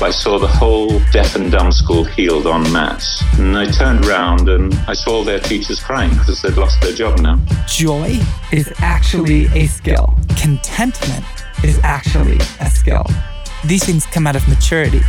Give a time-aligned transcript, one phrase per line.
[0.00, 3.20] I saw the whole deaf and dumb school healed en masse.
[3.38, 7.18] And I turned around and I saw their teachers crying because they'd lost their job
[7.18, 7.40] now.
[7.66, 8.20] Joy
[8.52, 10.16] is actually a skill.
[10.36, 11.24] Contentment
[11.64, 13.06] is actually a skill.
[13.64, 15.02] These things come out of maturity.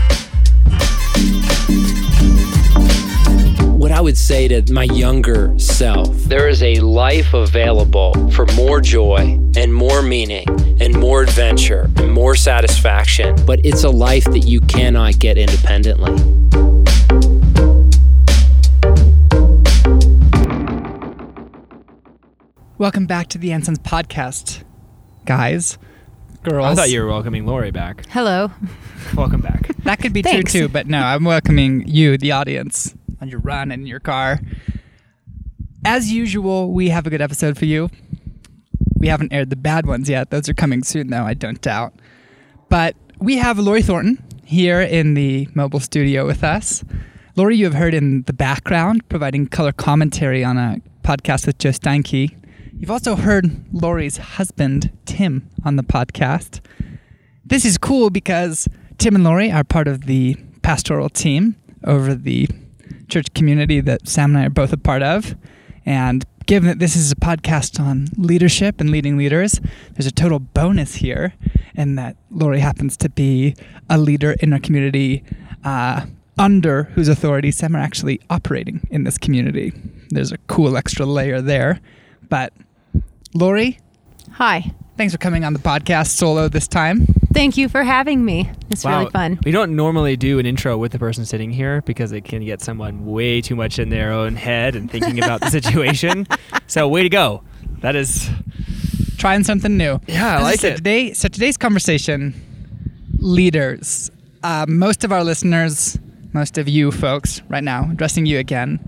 [3.90, 8.82] What I would say to my younger self there is a life available for more
[8.82, 10.46] joy and more meaning
[10.80, 16.14] and more adventure and more satisfaction, but it's a life that you cannot get independently.
[22.78, 24.64] Welcome back to the Ansons podcast,
[25.26, 25.80] guys,
[26.44, 26.68] girls.
[26.68, 28.06] I thought you were welcoming Lori back.
[28.10, 28.52] Hello.
[29.16, 29.72] Welcome back.
[29.84, 30.52] That could be Thanks.
[30.52, 34.40] true too, but no, I'm welcoming you, the audience, on your run in your car.
[35.86, 37.90] As usual, we have a good episode for you.
[38.98, 40.30] We haven't aired the bad ones yet.
[40.30, 41.94] Those are coming soon, though, I don't doubt.
[42.68, 46.84] But we have Lori Thornton here in the mobile studio with us.
[47.36, 51.70] Lori, you have heard in the background providing color commentary on a podcast with Joe
[51.70, 52.36] Steinke.
[52.78, 56.60] You've also heard Lori's husband, Tim, on the podcast.
[57.46, 58.68] This is cool because
[58.98, 62.48] Tim and Lori are part of the pastoral team over the
[63.10, 65.36] church community that Sam and I are both a part of.
[65.86, 69.60] And given that this is a podcast on leadership and leading leaders,
[69.94, 71.34] there's a total bonus here,
[71.76, 73.56] in that Lori happens to be
[73.90, 75.24] a leader in our community
[75.64, 76.06] uh,
[76.38, 79.74] under whose authority Sam are actually operating in this community.
[80.10, 81.80] There's a cool extra layer there.
[82.30, 82.54] But
[83.34, 83.80] Lori,
[84.34, 84.74] Hi.
[85.00, 87.08] Thanks for coming on the podcast solo this time.
[87.34, 88.52] Thank you for having me.
[88.70, 89.00] It's Wow.
[89.00, 89.40] really fun.
[89.46, 92.60] We don't normally do an intro with the person sitting here because it can get
[92.62, 96.28] someone way too much in their own head and thinking about the situation.
[96.68, 97.44] So, way to go.
[97.80, 98.30] That is,
[99.18, 100.02] trying something new.
[100.06, 100.76] Yeah, I As like said, it.
[100.78, 102.34] Today, so today's conversation,
[103.20, 104.12] leaders.
[104.44, 105.98] Uh, most of our listeners,
[106.34, 108.80] most of you folks, right now, addressing you again,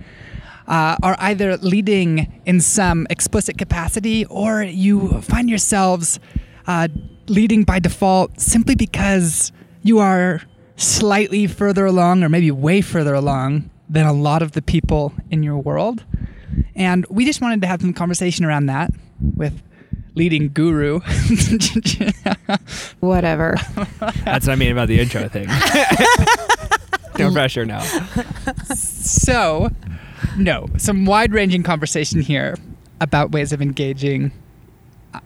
[0.72, 6.20] uh, are either leading in some explicit capacity or you find yourselves
[6.66, 6.88] uh,
[7.28, 9.52] leading by default simply because
[9.84, 10.42] you are
[10.78, 15.44] slightly further along or maybe way further along than a lot of the people in
[15.44, 16.06] your world.
[16.74, 18.92] And we just wanted to have some conversation around that
[19.36, 19.62] with
[20.16, 21.00] leading guru.
[23.02, 23.58] Whatever.
[24.24, 25.48] that's what I mean about the intro thing.
[27.20, 27.82] no pressure now.
[28.74, 29.70] so,
[30.38, 32.56] no, some wide ranging conversation here
[33.00, 34.32] about ways of engaging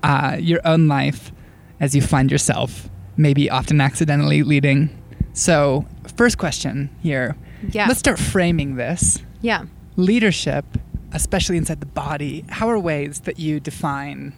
[0.04, 1.32] uh, your own life
[1.80, 4.90] as you find yourself, maybe often accidentally leading.
[5.34, 5.86] So,
[6.16, 7.36] first question here.
[7.72, 7.88] Yeah.
[7.88, 9.20] Let's start framing this.
[9.42, 9.66] yeah.
[9.98, 10.66] Leadership,
[11.14, 14.34] especially inside the body, how are ways that you define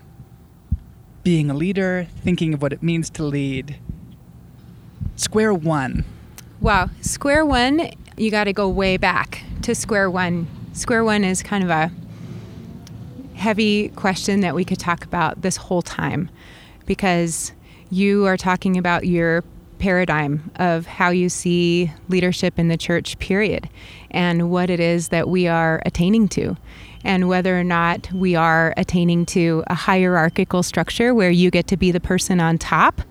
[1.23, 3.77] being a leader, thinking of what it means to lead?
[5.15, 6.05] Square one.
[6.61, 6.91] Wow.
[7.01, 10.47] Square one, you got to go way back to square one.
[10.73, 11.91] Square one is kind of a
[13.35, 16.29] heavy question that we could talk about this whole time
[16.85, 17.51] because
[17.89, 19.43] you are talking about your
[19.79, 23.69] paradigm of how you see leadership in the church, period,
[24.11, 26.57] and what it is that we are attaining to.
[27.03, 31.77] And whether or not we are attaining to a hierarchical structure where you get to
[31.77, 33.01] be the person on top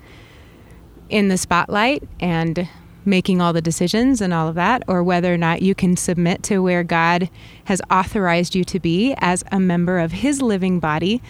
[1.08, 2.68] in the spotlight and
[3.06, 6.42] making all the decisions and all of that, or whether or not you can submit
[6.44, 7.30] to where God
[7.64, 11.22] has authorized you to be as a member of His living body,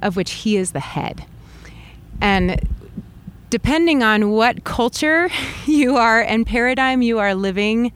[0.00, 1.24] of which He is the head.
[2.20, 2.60] And
[3.50, 5.28] depending on what culture
[5.66, 7.92] you are and paradigm you are living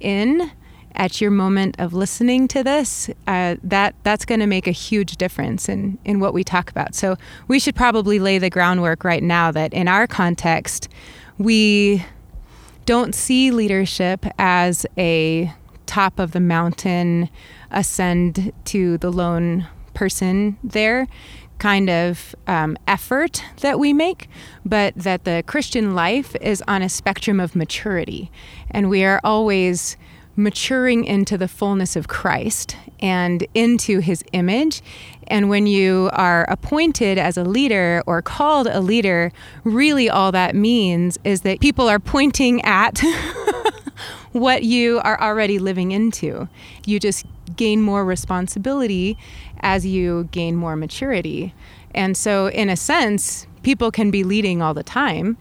[0.00, 0.50] in
[0.96, 5.16] at your moment of listening to this, uh, that that's going to make a huge
[5.16, 6.94] difference in in what we talk about.
[6.94, 7.16] So
[7.48, 10.88] we should probably lay the groundwork right now that in our context,
[11.38, 12.04] we
[12.86, 15.52] don't see leadership as a
[15.86, 17.28] top of the mountain
[17.70, 21.06] ascend to the lone person there
[21.58, 24.28] kind of um, effort that we make,
[24.64, 28.30] but that the Christian life is on a spectrum of maturity.
[28.70, 29.96] And we are always
[30.36, 34.82] maturing into the fullness of Christ and into his image.
[35.26, 39.32] And when you are appointed as a leader or called a leader,
[39.62, 43.00] really all that means is that people are pointing at
[44.32, 46.48] what you are already living into.
[46.86, 47.24] You just
[47.56, 49.16] gain more responsibility
[49.60, 51.54] as you gain more maturity.
[51.94, 55.36] And so, in a sense, people can be leading all the time.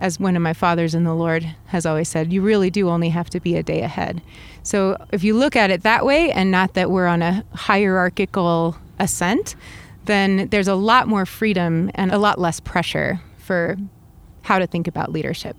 [0.00, 3.08] As one of my fathers in the Lord has always said, you really do only
[3.08, 4.22] have to be a day ahead.
[4.62, 8.76] So, if you look at it that way, and not that we're on a hierarchical
[8.98, 9.56] ascent,
[10.04, 13.76] then there's a lot more freedom and a lot less pressure for
[14.42, 15.56] how to think about leadership.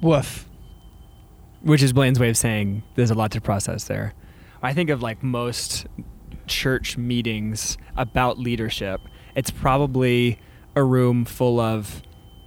[0.00, 0.48] Woof.
[1.62, 4.12] which is Blaine's way of saying there's a lot to process there.
[4.62, 5.86] I think of like most
[6.46, 9.00] church meetings about leadership,
[9.34, 10.38] it's probably
[10.76, 12.02] a room full of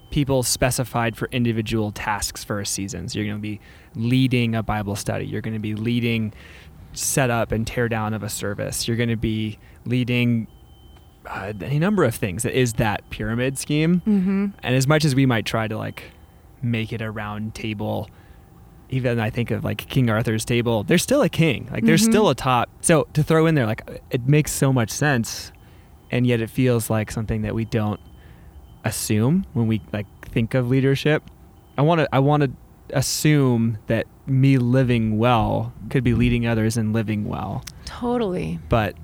[0.10, 3.10] people specified for individual tasks for a season.
[3.10, 3.60] So you're going to be
[3.96, 6.34] leading a Bible study, you're going to be leading
[6.94, 10.48] setup and tear down of a service, you're going to be leading
[11.26, 14.02] uh, any number of things that is that pyramid scheme.
[14.08, 14.46] Mm-hmm.
[14.64, 16.04] And as much as we might try to like
[16.62, 18.10] make it a round table,
[18.90, 21.68] even I think of like King Arthur's table, there's still a king.
[21.72, 22.12] Like there's Mhm.
[22.12, 22.70] still a top.
[22.80, 25.52] So to throw in there, like it makes so much sense,
[26.10, 28.00] and yet it feels like something that we don't
[28.88, 31.24] assume when we like think of leadership.
[31.78, 32.52] I want to I want to
[32.94, 38.60] assume that me living well could be leading others and living well, Totally.
[38.70, 38.96] but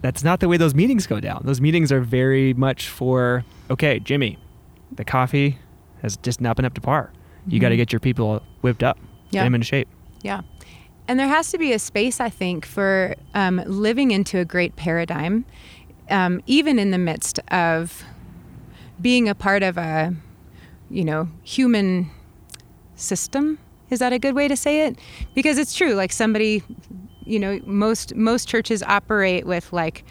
[0.00, 1.42] that's not the way those meetings go down.
[1.44, 4.38] Those meetings are very much for okay, Jimmy,
[4.92, 5.58] the coffee
[6.02, 7.12] has just not been up to par.
[7.46, 8.98] You got to get your people whipped up,
[9.30, 9.40] Yeah.
[9.40, 9.88] get them into shape.
[10.22, 10.42] Yeah.
[11.08, 14.76] And there has to be a space, I think, for um, living into a great
[14.76, 15.44] paradigm,
[16.10, 18.04] um, even in the midst of
[19.02, 20.14] being a part of a,
[20.88, 22.10] you know, human
[22.94, 23.58] system.
[23.90, 24.98] Is that a good way to say it?
[25.34, 25.92] Because it's true.
[25.94, 26.62] Like somebody,
[27.24, 30.04] you know, most most churches operate with like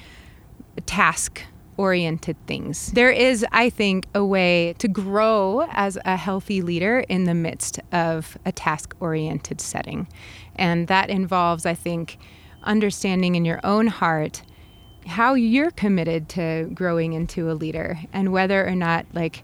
[0.86, 1.42] task
[1.78, 2.92] oriented things.
[2.92, 7.80] There is, I think, a way to grow as a healthy leader in the midst
[7.92, 10.08] of a task oriented setting.
[10.56, 12.20] And that involves, I think,
[12.64, 14.44] understanding in your own heart
[15.06, 19.44] how you're committed to growing into a leader and whether or not, like,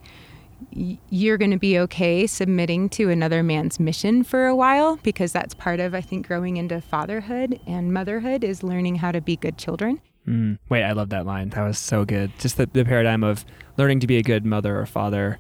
[0.72, 5.54] you're going to be okay submitting to another man's mission for a while because that's
[5.54, 9.58] part of, I think, growing into fatherhood and motherhood is learning how to be good
[9.58, 10.02] children.
[10.28, 10.58] Mm.
[10.70, 11.50] Wait, I love that line.
[11.50, 12.32] That was so good.
[12.40, 13.46] Just the, the paradigm of
[13.78, 15.38] learning to be a good mother or father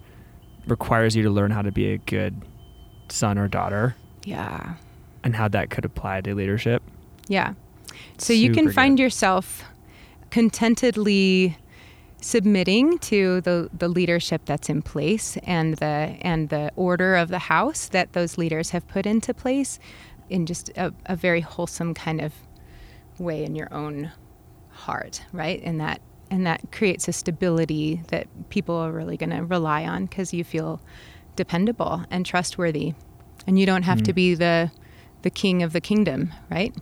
[0.68, 2.42] requires you to learn how to be a good
[3.10, 4.76] son or daughter Yeah.
[5.24, 6.84] and how that could apply to leadership.
[7.28, 7.54] Yeah.
[8.18, 9.04] So you can find good.
[9.04, 9.64] yourself
[10.30, 11.58] contentedly
[12.20, 17.40] submitting to the, the leadership that's in place and the and the order of the
[17.40, 19.80] house that those leaders have put into place
[20.30, 22.34] in just a, a very wholesome kind of
[23.20, 24.12] way in your own
[24.70, 25.62] heart, right?
[25.64, 30.06] And that and that creates a stability that people are really going to rely on
[30.08, 30.82] because you feel
[31.36, 32.94] dependable and trustworthy,
[33.46, 34.16] and you don't have to Mm.
[34.16, 34.72] be the
[35.22, 36.76] the king of the kingdom, right?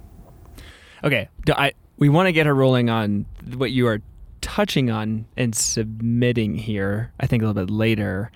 [1.04, 3.26] Okay, do I we want to get her rolling on
[3.56, 4.02] what you are
[4.42, 7.12] touching on and submitting here.
[7.20, 8.32] I think a little bit later.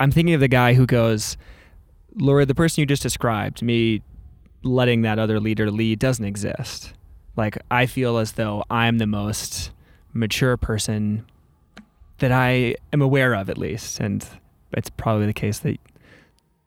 [0.00, 1.36] I'm thinking of the guy who goes,
[2.16, 4.02] "Laura, the person you just described, me
[4.62, 6.92] letting that other leader lead doesn't exist.
[7.36, 9.70] Like I feel as though I'm the most
[10.12, 11.24] mature person
[12.18, 14.26] that I am aware of, at least, and
[14.72, 15.78] it's probably the case that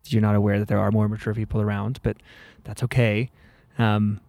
[0.06, 2.16] you're not aware that there are more mature people around, but
[2.64, 3.30] that's okay."
[3.78, 4.20] Um,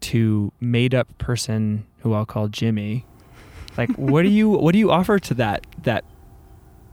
[0.00, 3.04] to made up person who I'll call Jimmy.
[3.76, 6.04] Like what do you what do you offer to that that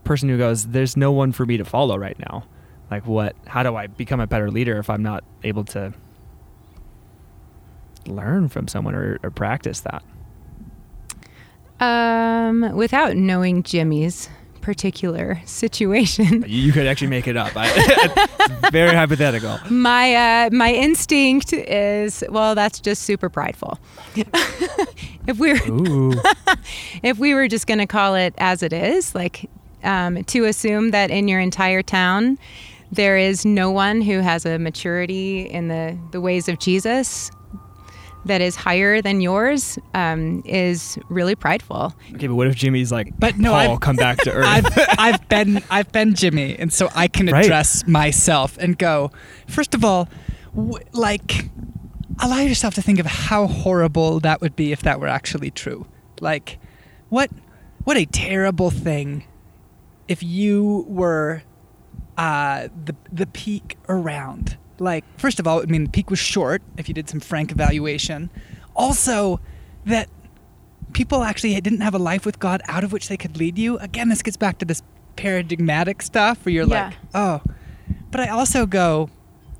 [0.04, 2.44] person who goes, There's no one for me to follow right now?
[2.90, 5.92] Like what how do I become a better leader if I'm not able to
[8.06, 10.02] learn from someone or, or practice that?
[11.80, 14.28] Um, without knowing Jimmy's
[14.68, 17.52] particular situation, You, could actually make it up.
[17.56, 19.58] I, very hypothetical.
[19.70, 23.78] my uh, my instinct is well, that's just super prideful.
[25.26, 26.22] if we were
[27.02, 29.48] if we were just going to call it as it is, like
[29.84, 32.36] um, to assume that in your entire town
[32.92, 37.30] there is no one who has a maturity in the the ways of Jesus
[38.26, 41.94] that is higher than yours um, is really prideful.
[42.14, 44.46] Okay, but what if Jimmy's like But no, Paul I've- come back to earth?
[44.46, 44.66] I've
[44.98, 47.44] I've been I've been Jimmy, and so I can Right.
[47.44, 49.10] address myself and go.
[49.46, 50.08] First of all,
[50.54, 51.48] w- like,
[52.20, 55.86] allow yourself to think of how horrible that would be if that were actually true.
[56.20, 56.58] Like,
[57.08, 57.30] what
[57.84, 59.24] what a terrible thing
[60.08, 61.42] if you were
[62.18, 64.58] uh, the the peak around.
[64.80, 66.62] Like, first of all, I mean, the peak was short.
[66.76, 68.30] If you did some frank evaluation,
[68.74, 69.40] also
[69.86, 70.08] that
[70.92, 73.78] people actually didn't have a life with God out of which they could lead you.
[73.78, 74.82] Again, this gets back to this
[75.16, 76.86] paradigmatic stuff where you're Yeah.
[76.88, 77.40] like, oh.
[78.10, 79.10] But I also go,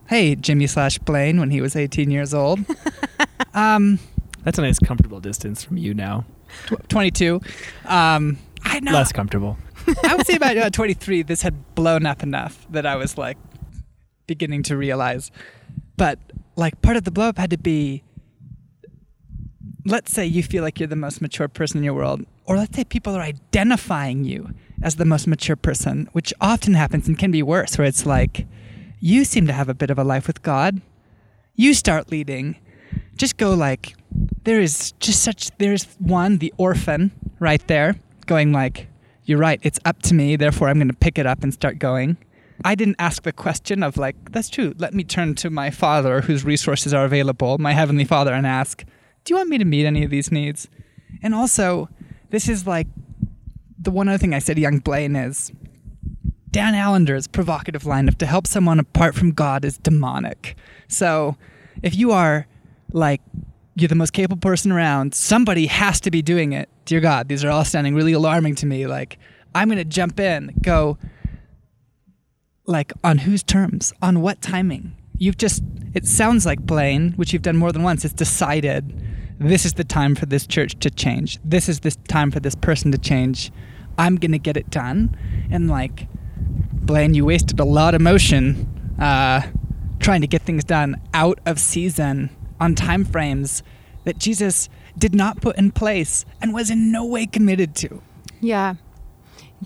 [0.09, 2.61] hey, Jimmy slash Blaine when he was 18 years old.
[3.55, 3.99] um,
[4.45, 6.25] That's a nice comfortable distance from you now.
[6.67, 7.41] tw- 22.
[7.87, 8.93] Um, I know.
[8.93, 9.59] Less comfortable.
[10.05, 13.37] I would say about uh, 23, this had blown up enough that I was like
[14.29, 15.33] beginning to realize.
[15.97, 16.21] But
[16.55, 18.05] like part of the blow up had to be
[19.89, 22.77] let's say you feel like you're the most mature person in your world, or let's
[22.77, 27.31] say people are identifying you as the most mature person, which often happens and can
[27.31, 28.47] be worse, where it's like,
[29.01, 30.81] you seem to have a bit of a life with God.
[31.55, 32.57] You start leading.
[33.17, 33.97] Just go like,
[34.45, 38.89] there is just such, there's one, the orphan right there, going like,
[39.25, 41.79] you're right, it's up to me, therefore I'm going to pick it up and start
[41.79, 42.17] going.
[42.65, 46.21] I didn't ask the question of like, that's true, let me turn to my father
[46.21, 48.85] whose resources are available, my heavenly father, and ask,
[49.25, 50.69] do you want me to meet any of these needs?
[51.23, 51.88] And also,
[52.31, 52.87] this is like
[53.79, 55.53] the one other thing I said to young Blaine is
[56.50, 60.57] Dan Allender's provocative line of to help someone apart from God is demonic.
[60.88, 61.37] So
[61.83, 62.47] if you are
[62.93, 63.21] like
[63.75, 66.69] you're the most capable person around, somebody has to be doing it.
[66.85, 68.87] Dear God, these are all sounding really alarming to me.
[68.87, 69.19] Like
[69.55, 70.99] I'm gonna jump in, go
[72.69, 74.95] like on whose terms, on what timing.
[75.17, 75.63] You've just
[75.95, 79.03] it sounds like Blaine, which you've done more than once, it's decided
[79.41, 81.39] this is the time for this church to change.
[81.45, 83.51] This is the time for this person to change.
[83.97, 85.17] I'm gonna get it done.
[85.51, 86.07] And like,
[86.73, 89.43] Blaine, you wasted a lot of motion uh,
[89.99, 93.63] trying to get things done out of season on time frames
[94.05, 98.03] that Jesus did not put in place and was in no way committed to.
[98.41, 98.75] Yeah.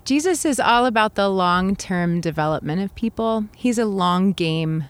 [0.05, 3.47] Jesus is all about the long term development of people.
[3.57, 4.85] He's a long game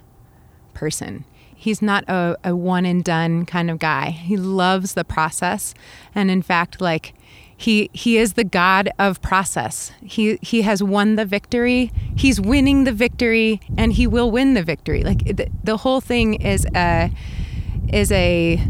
[0.75, 1.25] person
[1.62, 4.11] he's not a, a one and done kind of guy.
[4.11, 5.75] He loves the process.
[6.12, 7.14] And in fact, like
[7.56, 9.92] he he is the god of process.
[10.02, 11.92] He he has won the victory.
[12.16, 15.04] He's winning the victory and he will win the victory.
[15.04, 17.12] Like the, the whole thing is a
[17.92, 18.61] is a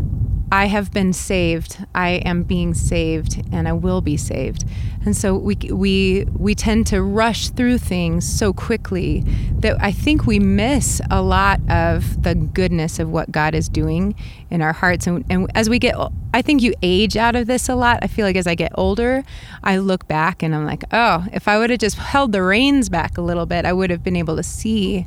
[0.53, 1.83] I have been saved.
[1.95, 4.67] I am being saved, and I will be saved.
[5.03, 9.25] And so we we we tend to rush through things so quickly
[9.61, 14.15] that I think we miss a lot of the goodness of what God is doing
[14.51, 15.07] in our hearts.
[15.07, 15.97] And, and as we get,
[16.35, 18.01] I think you age out of this a lot.
[18.03, 19.25] I feel like as I get older,
[19.65, 22.91] I look back and I'm like, oh, if I would have just held the reins
[22.91, 25.07] back a little bit, I would have been able to see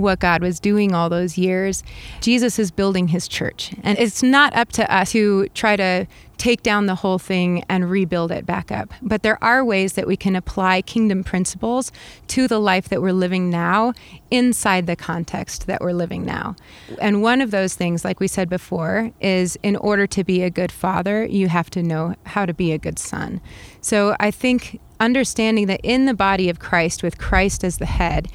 [0.00, 1.82] what God was doing all those years.
[2.20, 3.72] Jesus is building his church.
[3.82, 6.06] And it's not up to us to try to
[6.40, 8.94] take down the whole thing and rebuild it back up.
[9.02, 11.92] But there are ways that we can apply kingdom principles
[12.28, 13.92] to the life that we're living now
[14.30, 16.56] inside the context that we're living now.
[16.98, 20.48] And one of those things, like we said before, is in order to be a
[20.48, 23.42] good father, you have to know how to be a good son.
[23.82, 28.28] So I think understanding that in the body of Christ, with Christ as the head,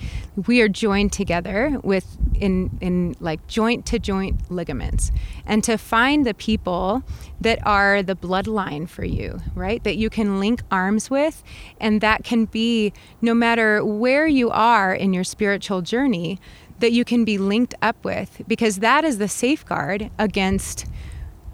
[0.47, 5.11] we are joined together with in in like joint to joint ligaments,
[5.45, 7.03] and to find the people
[7.39, 9.81] that are the bloodline for you, right?
[9.85, 11.43] That you can link arms with,
[11.79, 12.91] and that can be
[13.21, 16.39] no matter where you are in your spiritual journey,
[16.79, 20.85] that you can be linked up with, because that is the safeguard against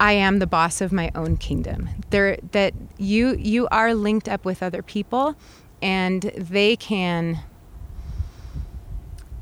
[0.02, 1.88] I am the boss of my own kingdom.
[2.10, 5.36] There that you you are linked up with other people
[5.80, 7.38] and they can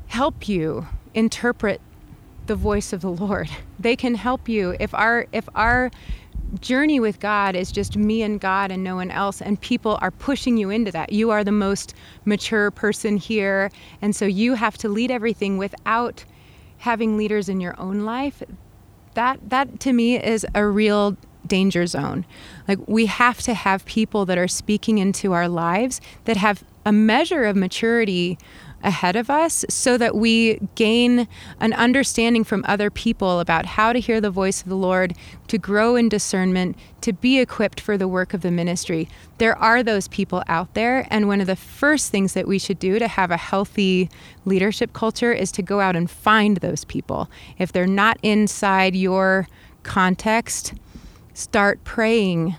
[0.05, 1.81] help you interpret
[2.45, 3.49] the voice of the Lord.
[3.79, 5.89] They can help you if our if our
[6.59, 10.11] journey with God is just me and God and no one else and people are
[10.11, 11.11] pushing you into that.
[11.11, 16.23] You are the most mature person here and so you have to lead everything without
[16.77, 18.43] having leaders in your own life
[19.13, 22.25] that that to me is a real danger zone.
[22.67, 26.91] Like we have to have people that are speaking into our lives that have a
[26.91, 28.37] measure of maturity
[28.83, 31.27] ahead of us so that we gain
[31.59, 35.15] an understanding from other people about how to hear the voice of the Lord,
[35.47, 39.09] to grow in discernment, to be equipped for the work of the ministry.
[39.37, 42.79] There are those people out there, and one of the first things that we should
[42.79, 44.09] do to have a healthy
[44.45, 47.29] leadership culture is to go out and find those people.
[47.57, 49.47] If they're not inside your
[49.83, 50.73] context,
[51.33, 52.55] start praying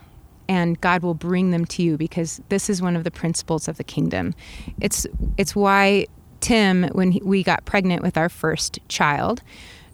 [0.48, 3.76] and God will bring them to you because this is one of the principles of
[3.76, 4.34] the kingdom.
[4.80, 5.06] It's
[5.36, 6.06] it's why
[6.40, 9.42] Tim when he, we got pregnant with our first child,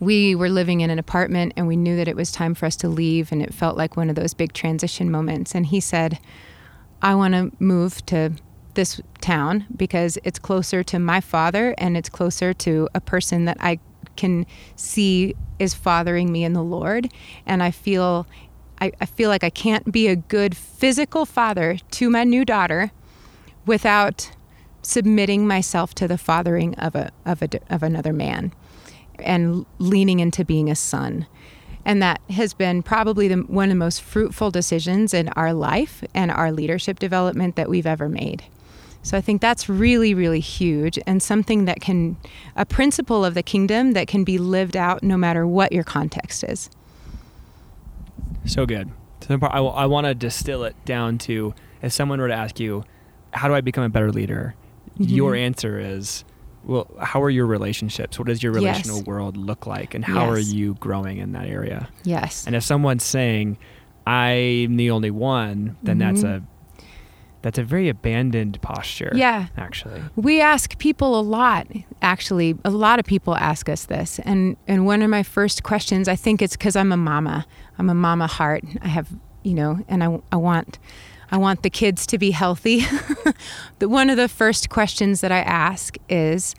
[0.00, 2.76] we were living in an apartment and we knew that it was time for us
[2.76, 6.18] to leave and it felt like one of those big transition moments and he said,
[7.02, 8.32] "I want to move to
[8.74, 13.56] this town because it's closer to my father and it's closer to a person that
[13.60, 13.80] I
[14.14, 17.10] can see is fathering me in the Lord
[17.46, 18.26] and I feel
[18.80, 22.90] I, I feel like I can't be a good physical father to my new daughter
[23.66, 24.30] without
[24.82, 28.52] submitting myself to the fathering of a of a of another man
[29.18, 31.26] and leaning into being a son.
[31.84, 36.04] And that has been probably the, one of the most fruitful decisions in our life
[36.14, 38.44] and our leadership development that we've ever made.
[39.02, 42.16] So i think that's really really huge and something that can
[42.56, 46.44] a principle of the kingdom that can be lived out no matter what your context
[46.44, 46.68] is
[48.48, 48.90] so good.
[49.26, 52.84] So I, I want to distill it down to if someone were to ask you,
[53.32, 54.54] how do I become a better leader?
[54.94, 55.02] Mm-hmm.
[55.04, 56.24] Your answer is,
[56.64, 58.18] well, how are your relationships?
[58.18, 58.62] What does your Yes.
[58.86, 61.88] relational world look like, and how are you growing in that area?
[62.04, 62.46] Yes.
[62.46, 63.58] And if someone's saying,
[64.06, 66.42] "I'm the only one," then that's a
[67.42, 69.12] that's a very abandoned posture.
[69.14, 69.46] Yeah.
[69.56, 70.02] actually.
[70.16, 71.66] We ask people a lot.
[72.02, 76.08] Actually, a lot of people ask us this, and and one of my first questions,
[76.08, 77.46] I think it's because I'm a mama.
[77.78, 78.64] I'm a mama heart.
[78.82, 79.08] I have,
[79.42, 80.78] you know, and I, I want,
[81.30, 82.80] I want the kids to be healthy.
[83.78, 86.54] the, one of the first questions that I ask is,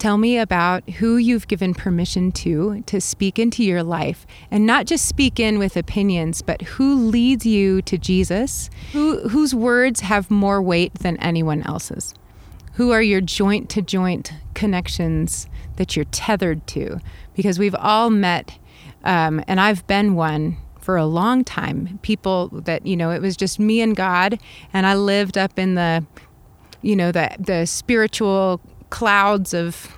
[0.00, 4.86] tell me about who you've given permission to to speak into your life and not
[4.86, 8.70] just speak in with opinions but who leads you to jesus?
[8.92, 12.14] Who, whose words have more weight than anyone else's?
[12.74, 16.98] Who are your joint to joint connections that you're tethered to?
[17.34, 18.58] Because we've all met
[19.04, 21.98] um, and i've been one for a long time.
[22.00, 24.40] People that you know it was just me and god
[24.72, 26.04] and i lived up in the
[26.82, 29.96] you know the the spiritual clouds of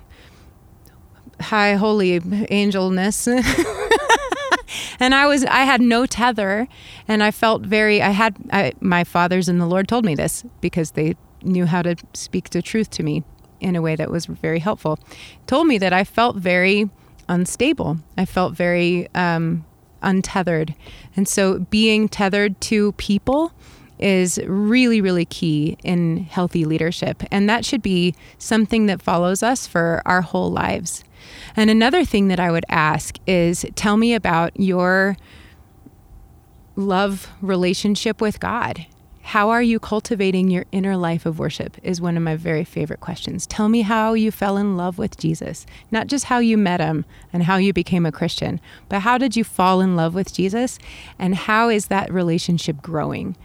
[1.41, 2.21] high holy
[2.51, 3.29] angelness.
[5.01, 6.69] And i was i had no tether
[7.09, 10.45] and i felt very i had I, my fathers and the lord told me this
[10.61, 13.25] because they knew how to speak the truth to me
[13.61, 14.99] in a way that was very helpful.
[15.47, 16.91] Told me that i felt very
[17.29, 17.99] unstable.
[18.17, 19.65] I felt very um,
[20.03, 20.75] untethered.
[21.17, 23.53] And so being tethered to people
[24.03, 27.23] is really, really key in healthy leadership.
[27.31, 31.05] And that should be something that follows us for our whole lives.
[31.57, 35.17] And another thing that I would ask is tell me about your
[36.75, 38.87] love relationship with God.
[39.25, 41.77] How are you cultivating your inner life of worship?
[41.85, 43.47] Is one of my very favorite questions.
[43.47, 47.05] Tell me how you fell in love with Jesus, not just how you met him
[47.33, 50.79] and how you became a Christian, but how did you fall in love with Jesus
[51.21, 53.37] and how is that relationship growing?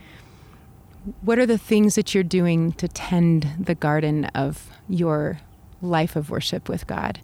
[1.21, 5.39] What are the things that you're doing to tend the garden of your
[5.81, 7.19] life of worship with God?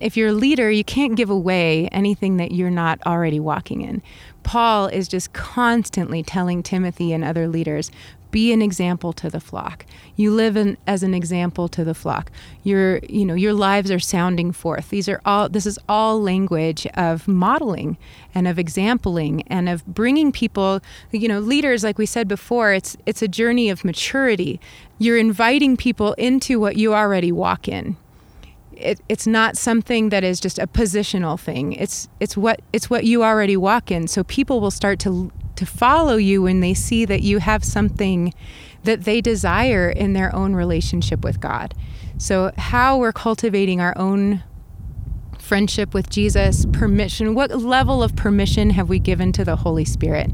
[0.00, 4.00] If you're a leader, you can't give away anything that you're not already walking in.
[4.44, 7.90] Paul is just constantly telling Timothy and other leaders
[8.30, 9.86] be an example to the flock.
[10.16, 12.30] You live in, as an example to the flock.
[12.62, 14.90] Your, you know, your lives are sounding forth.
[14.90, 15.48] These are all.
[15.48, 17.96] This is all language of modeling
[18.34, 20.80] and of exampling and of bringing people.
[21.10, 24.60] You know, leaders, like we said before, it's it's a journey of maturity.
[24.98, 27.96] You're inviting people into what you already walk in.
[28.72, 31.72] It, it's not something that is just a positional thing.
[31.72, 34.06] It's it's what it's what you already walk in.
[34.06, 38.32] So people will start to to follow you when they see that you have something
[38.84, 41.74] that they desire in their own relationship with God.
[42.16, 44.44] So how we're cultivating our own
[45.40, 50.30] friendship with Jesus, permission, what level of permission have we given to the Holy Spirit?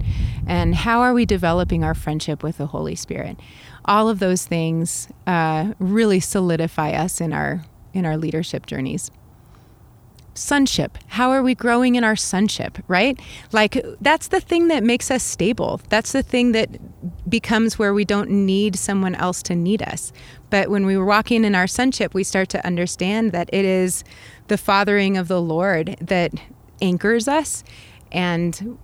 [0.47, 3.41] And how are we developing our friendship with the Holy Spirit?
[3.87, 9.11] All of those things uh, really solidify us in our in our leadership journeys
[10.35, 13.19] sonship how are we growing in our sonship right
[13.53, 16.69] like that's the thing that makes us stable that's the thing that
[17.29, 20.13] becomes where we don't need someone else to need us
[20.51, 24.05] but when we are walking in our sonship we start to understand that it is
[24.49, 26.33] the fathering of the lord that
[26.81, 27.63] anchors us
[28.11, 28.79] and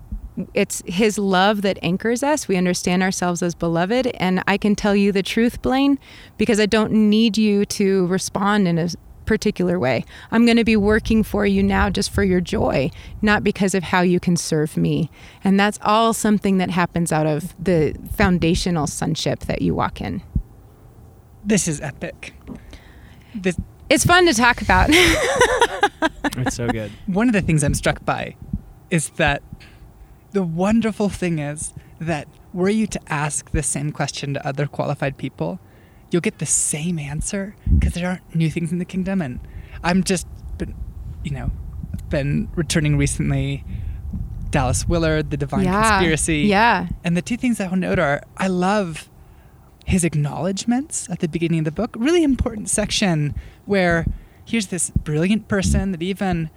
[0.54, 2.48] it's his love that anchors us.
[2.48, 4.06] We understand ourselves as beloved.
[4.18, 5.98] And I can tell you the truth, Blaine,
[6.38, 8.88] because I don't need you to respond in a
[9.30, 10.04] particular way.
[10.32, 12.90] I'm going to be working for you now just for your joy,
[13.22, 15.08] not because of how you can serve me.
[15.44, 20.20] And that's all something that happens out of the foundational sonship that you walk in.
[21.44, 22.34] This is epic.
[23.32, 23.56] This,
[23.88, 24.90] It's fun to talk about.
[26.36, 26.90] It's so good.
[27.06, 28.34] one of the things I'm struck by
[28.90, 29.42] is that
[30.32, 35.16] the wonderful thing is that were you to ask the same question to other qualified
[35.16, 35.60] people,
[36.10, 39.22] you'll get the same answer because there aren't new things in the kingdom.
[39.22, 39.40] And
[39.82, 40.26] I'm just
[40.58, 40.74] been,
[41.24, 41.50] you know,
[42.08, 43.64] been returning recently
[44.50, 45.90] Dallas Willard, The Divine yeah.
[45.90, 46.40] Conspiracy.
[46.40, 46.88] Yeah.
[47.04, 49.08] And the two things I will note are I love
[49.86, 51.94] his acknowledgments at the beginning of the book.
[51.98, 54.06] Really important section where
[54.44, 56.50] here's this brilliant person that even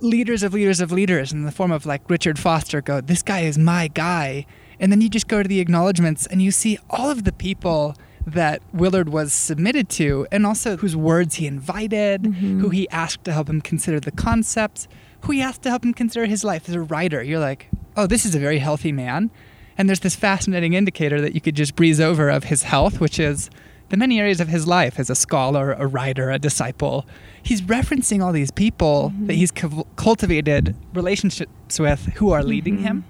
[0.00, 3.40] leaders of leaders of leaders in the form of like Richard Foster go, This guy
[3.40, 4.46] is my guy.
[4.80, 7.96] And then you just go to the acknowledgments and you see all of the people
[8.26, 12.60] that Willard was submitted to and also whose words he invited, mm-hmm.
[12.60, 14.88] who he asked to help him consider the concepts,
[15.22, 17.22] who he asked to help him consider his life as a writer.
[17.22, 19.30] You're like, oh, this is a very healthy man.
[19.76, 23.18] And there's this fascinating indicator that you could just breeze over of his health, which
[23.18, 23.50] is
[23.88, 27.06] the many areas of his life as a scholar, a writer, a disciple.
[27.42, 29.26] He's referencing all these people mm-hmm.
[29.26, 32.84] that he's cu- cultivated relationships with who are leading mm-hmm.
[32.84, 33.04] him.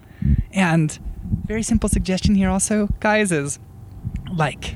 [0.52, 0.98] And
[1.44, 3.58] very simple suggestion here also, guys, is
[4.32, 4.74] like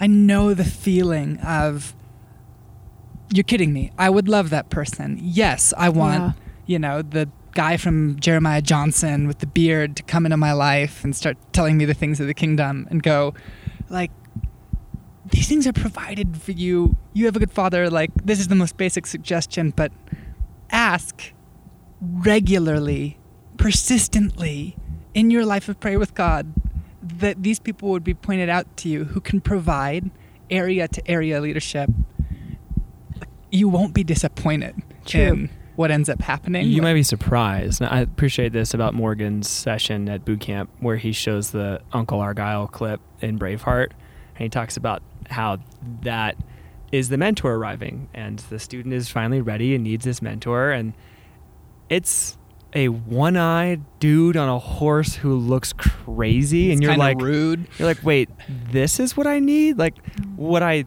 [0.00, 1.94] I know the feeling of
[3.32, 3.92] you're kidding me.
[3.98, 5.18] I would love that person.
[5.22, 6.32] Yes, I want, Yeah.
[6.66, 11.04] you know, the guy from Jeremiah Johnson with the beard to come into my life
[11.04, 13.34] and start telling me the things of the kingdom and go,
[13.88, 14.10] like,
[15.30, 16.96] these things are provided for you.
[17.12, 17.88] You have a good father.
[17.90, 19.92] Like, this is the most basic suggestion, but
[20.70, 21.32] ask
[22.00, 23.18] regularly,
[23.58, 24.76] persistently
[25.14, 26.52] in your life of prayer with God
[27.02, 30.10] that these people would be pointed out to you who can provide
[30.50, 31.90] area to area leadership.
[33.50, 35.20] You won't be disappointed True.
[35.20, 36.68] in what ends up happening.
[36.68, 37.80] You might be surprised.
[37.80, 42.20] And I appreciate this about Morgan's session at boot camp where he shows the Uncle
[42.20, 43.92] Argyle clip in Braveheart.
[44.34, 45.58] And he talks about how
[46.02, 46.36] that
[46.92, 50.70] is the mentor arriving and the student is finally ready and needs this mentor.
[50.70, 50.92] And
[51.88, 52.36] it's
[52.74, 56.72] a one eyed dude on a horse who looks crazy.
[56.72, 57.66] and you're like, rude.
[57.78, 59.78] you're like, wait, this is what I need?
[59.78, 59.96] Like,
[60.36, 60.84] what I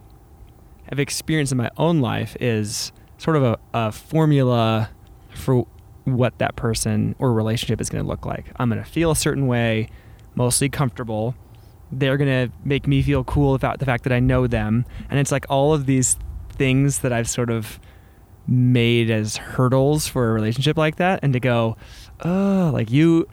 [0.89, 4.89] have experienced in my own life is sort of a, a formula
[5.33, 5.65] for
[6.05, 8.51] what that person or relationship is going to look like.
[8.57, 9.89] I'm going to feel a certain way,
[10.35, 11.35] mostly comfortable.
[11.91, 14.85] They're going to make me feel cool about the fact that I know them.
[15.09, 16.17] And it's like all of these
[16.49, 17.79] things that I've sort of
[18.47, 21.19] made as hurdles for a relationship like that.
[21.23, 21.77] And to go,
[22.23, 23.27] oh, like you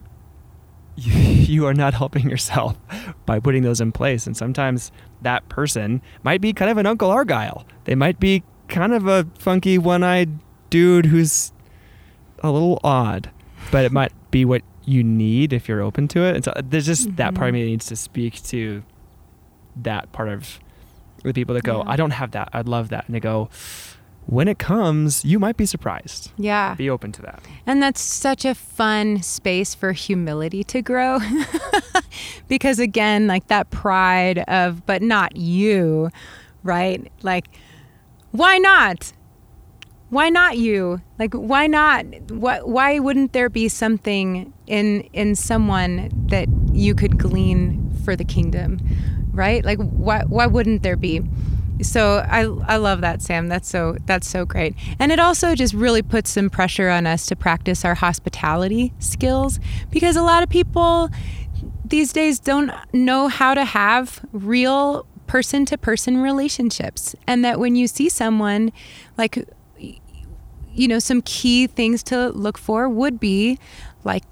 [0.96, 2.76] you are not helping yourself
[3.26, 4.26] by putting those in place.
[4.26, 4.92] And sometimes
[5.22, 7.64] that person might be kind of an Uncle Argyle.
[7.84, 10.30] They might be kind of a funky one eyed
[10.68, 11.52] dude who's
[12.42, 13.30] a little odd,
[13.70, 16.36] but it might be what you need if you're open to it.
[16.36, 17.54] And so uh, there's just that part of mm-hmm.
[17.54, 18.82] me that needs to speak to
[19.76, 20.60] that part of
[21.22, 21.90] the people that go, Yeah.
[21.90, 22.50] I don't have that.
[22.52, 23.06] I'd love that.
[23.06, 23.50] And they go,
[24.30, 26.30] when it comes, you might be surprised.
[26.38, 26.74] Yeah.
[26.74, 27.42] Be open to that.
[27.66, 31.18] And that's such a fun space for humility to grow.
[32.48, 36.10] because again, like that pride of, but not you,
[36.62, 37.10] right?
[37.22, 37.46] Like,
[38.30, 39.12] why not?
[40.10, 41.00] Why not you?
[41.18, 42.04] Like, why not?
[42.30, 48.24] What, why wouldn't there be something in, in someone that you could glean for the
[48.24, 48.78] kingdom,
[49.32, 49.64] right?
[49.64, 51.20] Like, why, why wouldn't there be?
[51.82, 53.48] So I, I love that sam.
[53.48, 54.74] That's so that's so great.
[54.98, 59.58] And it also just really puts some pressure on us to practice our hospitality skills
[59.90, 61.10] because a lot of people
[61.84, 67.14] these days don't know how to have real person to person relationships.
[67.26, 68.72] And that when you see someone
[69.16, 69.46] like
[70.72, 73.58] you know some key things to look for would be
[74.04, 74.22] like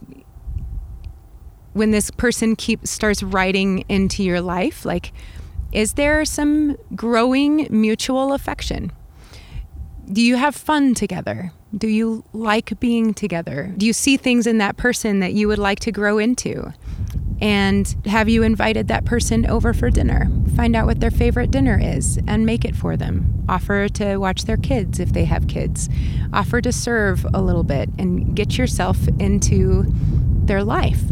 [1.73, 5.13] when this person keep starts writing into your life like
[5.73, 8.93] is there some growing mutual affection?
[10.11, 11.53] Do you have fun together?
[11.77, 13.75] Do you like being together?
[13.77, 16.73] Do you see things in that person that you would like to grow into?
[17.41, 20.29] And have you invited that person over for dinner?
[20.57, 23.45] Find out what their favorite dinner is and make it for them.
[23.49, 25.89] Offer to watch their kids if they have kids.
[26.33, 31.03] Offer to serve a little bit and get yourself into their life.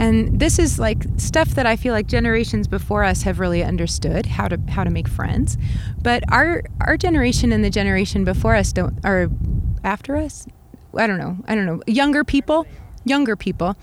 [0.00, 4.24] And this is like stuff that I feel like generations before us have really understood
[4.24, 5.58] how to how to make friends.
[6.00, 9.30] But our our generation and the generation before us don't or
[9.84, 10.46] after us,
[10.96, 11.36] I don't know.
[11.46, 11.82] I don't know.
[11.86, 12.66] Younger people,
[13.04, 13.76] younger people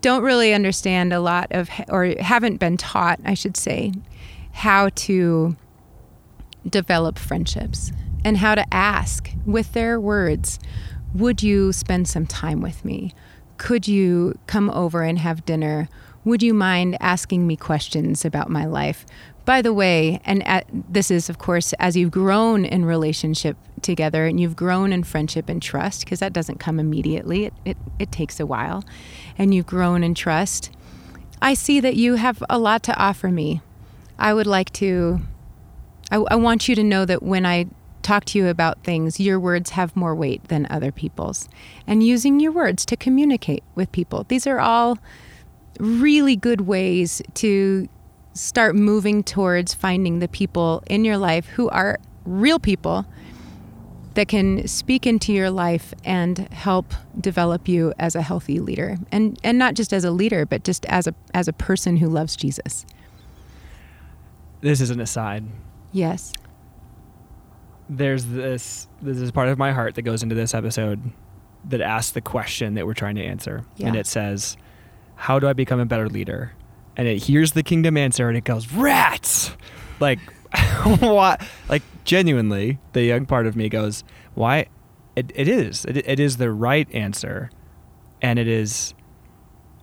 [0.00, 3.92] don't really understand a lot of or haven't been taught, I should say,
[4.52, 5.56] how to
[6.66, 7.92] develop friendships
[8.24, 10.58] and how to ask with their words,
[11.14, 13.12] would you spend some time with me?
[13.60, 15.90] Could you come over and have dinner?
[16.24, 19.04] Would you mind asking me questions about my life?
[19.44, 24.24] By the way, and at, this is, of course, as you've grown in relationship together
[24.24, 28.10] and you've grown in friendship and trust, because that doesn't come immediately, it, it, it
[28.10, 28.82] takes a while,
[29.36, 30.70] and you've grown in trust.
[31.42, 33.60] I see that you have a lot to offer me.
[34.18, 35.20] I would like to,
[36.10, 37.66] I, I want you to know that when I
[38.02, 41.48] talk to you about things, your words have more weight than other people's.
[41.86, 44.24] And using your words to communicate with people.
[44.28, 44.98] These are all
[45.78, 47.88] really good ways to
[48.34, 53.06] start moving towards finding the people in your life who are real people
[54.14, 59.38] that can speak into your life and help develop you as a healthy leader and
[59.42, 62.36] and not just as a leader but just as a as a person who loves
[62.36, 62.84] Jesus.
[64.60, 65.44] This is an aside.
[65.92, 66.32] Yes.
[67.90, 71.00] There's this this is part of my heart that goes into this episode
[71.64, 73.64] that asks the question that we're trying to answer.
[73.80, 74.56] And it says
[75.16, 76.52] how do i become a better leader?
[76.96, 79.50] And it hears the kingdom answer and it goes rats!
[79.98, 80.20] Like
[81.00, 84.66] what like genuinely the young part of me goes why?
[85.16, 85.84] It, it is.
[85.84, 87.50] It, it is the right answer.
[88.22, 88.94] And it is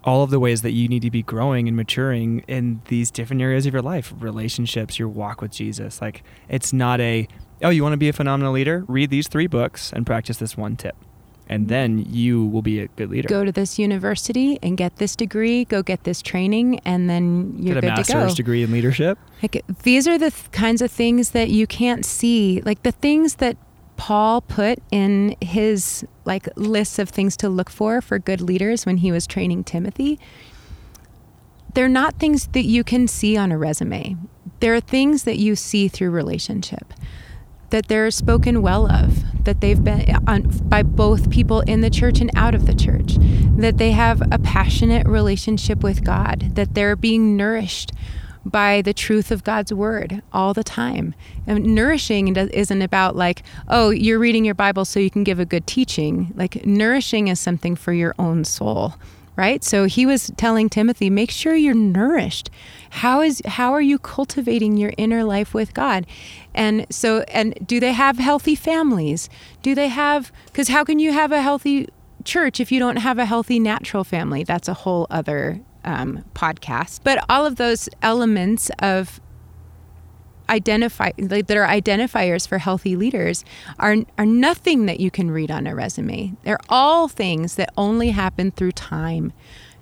[0.08, 3.42] all of the ways that you need to be growing and maturing in these different
[3.42, 6.02] areas of your life relationships your walk with jesus.
[6.02, 7.28] Like it's not a
[7.62, 8.86] oh you want to be a phenomenal leader?
[8.88, 10.96] Read these three books and practice this one tip.
[11.50, 11.70] And mm-hmm.
[11.70, 13.28] then you will be a good leader.
[13.28, 17.76] Go to this university and get this degree, go get this training, and then you're
[17.76, 18.36] get a good to master's go.
[18.36, 19.18] degree in leadership.
[19.44, 23.36] Like these are the th- kinds of things that you can't see, like the things
[23.36, 23.58] that
[23.98, 28.98] Paul put in his like lists of things to look for for good leaders when
[28.98, 30.20] he was training Timothy.
[31.74, 34.16] They're not things that you can see on a resume.
[34.60, 36.94] They're things that you see through relationship.
[37.70, 42.22] That they're spoken well of, that they've been on, by both people in the church
[42.22, 43.18] and out of the church,
[43.58, 47.92] that they have a passionate relationship with God, that they're being nourished
[48.50, 51.14] by the truth of God's word all the time.
[51.46, 55.46] And nourishing isn't about like, oh, you're reading your Bible so you can give a
[55.46, 56.34] good teaching.
[56.36, 58.96] Like, nourishing is something for your own soul,
[59.36, 59.64] right?
[59.64, 62.50] So he was telling Timothy, make sure you're nourished.
[62.90, 66.06] How is how are you cultivating your inner life with God?
[66.54, 69.30] And so and do they have healthy families?
[69.62, 71.88] Do they have cuz how can you have a healthy
[72.24, 74.44] church if you don't have a healthy natural family?
[74.44, 77.00] That's a whole other um, podcast.
[77.04, 79.20] But all of those elements of
[80.50, 83.44] identify that are identifiers for healthy leaders
[83.80, 86.34] are are nothing that you can read on a resume.
[86.44, 89.34] They're all things that only happen through time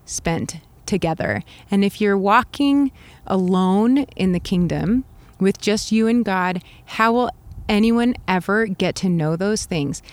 [0.05, 1.43] spent together.
[1.69, 2.91] And if you're walking
[3.25, 5.03] alone in the kingdom
[5.39, 7.31] with just you and God, how will
[7.67, 10.03] anyone ever get to know those things?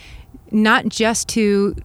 [0.50, 1.76] Not just to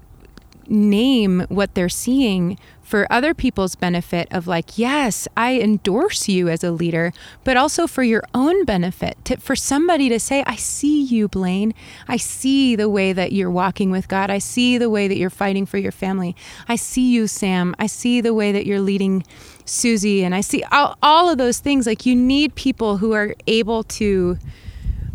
[0.70, 6.64] name what they're seeing for other people's benefit of like yes i endorse you as
[6.64, 7.12] a leader
[7.44, 11.74] but also for your own benefit to, for somebody to say i see you blaine.
[12.08, 14.30] I see the way that you're walking with god.
[14.30, 16.36] I see the way that you're fighting for your family.
[16.68, 17.76] I see you sam.
[17.80, 19.24] I see the way that you're leading
[19.66, 20.24] susie.
[20.24, 21.88] And i see all, all of those things.
[21.88, 24.38] Like you need people who are able to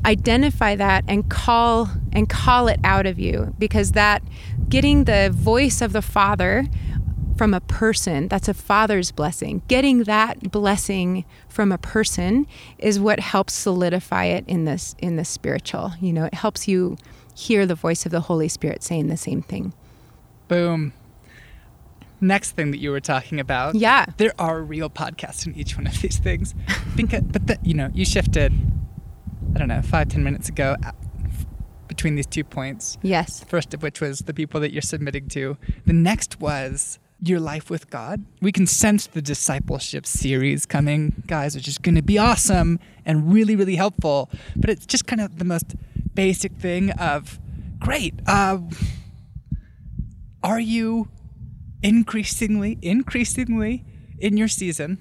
[0.04, 4.22] identify that and call and call it out of you because that
[4.72, 6.66] getting the voice of the father
[7.36, 12.46] from a person that's a father's blessing getting that blessing from a person
[12.78, 16.96] is what helps solidify it in this in the spiritual you know it helps you
[17.34, 19.72] hear the voice of the holy spirit saying the same thing
[20.52, 20.92] Boom.
[22.20, 23.74] Next thing that you were talking about.
[23.74, 24.04] Yeah.
[24.18, 26.54] There are real podcasts in each one of these things.
[26.94, 28.52] Because, but the, you know, you shifted,
[29.54, 30.76] I don't know, five, ten minutes ago
[31.94, 32.84] between these two points.
[33.02, 35.56] yes First of which was the people that you're submitting to.
[35.86, 38.24] The next was your life with God.
[38.40, 43.32] We can sense the discipleship series coming, guys, which is going to be awesome and
[43.32, 44.30] really, really helpful.
[44.56, 45.74] But it's just kind of the most
[46.14, 47.38] basic thing of
[47.78, 48.14] great.
[48.26, 48.58] Uh,
[50.42, 51.08] are you
[51.82, 53.84] increasingly, increasingly
[54.18, 54.98] in your season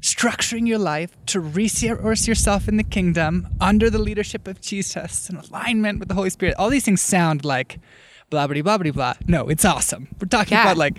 [0.00, 5.36] structuring your life to resource yourself in the kingdom under the leadership of Jesus in
[5.36, 6.54] alignment with the Holy Spirit?
[6.58, 7.78] All these things sound like
[8.30, 9.14] blah, blah, blah, blah, blah.
[9.26, 10.08] No, it's awesome.
[10.20, 10.62] We're talking Yeah.
[10.64, 10.96] about like,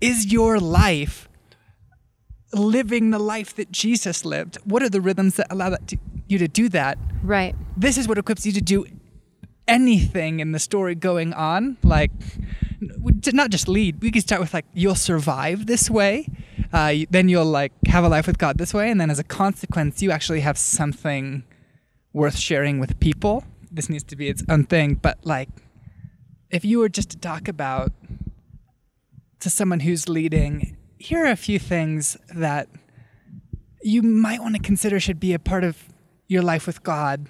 [0.00, 1.28] is your life
[2.52, 4.58] living the life that Jesus lived?
[4.64, 6.98] What are the rhythms that allow that to, you to do that?
[7.22, 8.86] right this is what equips you to do
[9.68, 11.76] anything in the story going on.
[11.82, 12.10] Like,
[13.22, 14.00] to not just lead.
[14.00, 16.28] We can start with like, you'll survive this way.
[16.72, 19.24] Uh, then you'll like have a life with God this way, and then as a
[19.24, 21.42] consequence, you actually have something
[22.12, 23.44] worth sharing with people.
[23.70, 24.94] This needs to be its own thing.
[24.94, 25.48] But like,
[26.50, 27.92] if you were just to talk about
[29.40, 32.68] to someone who's leading, here are a few things that
[33.82, 35.84] you might want to consider should be a part of
[36.28, 37.26] your life with God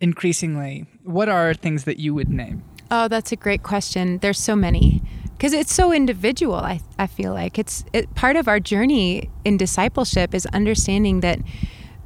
[0.00, 0.86] increasingly.
[1.02, 2.62] What are things that you would name?
[2.96, 4.18] Oh, that's a great question.
[4.18, 5.02] There's so many
[5.32, 6.54] because it's so individual.
[6.54, 11.40] I, I feel like it's it, part of our journey in discipleship is understanding that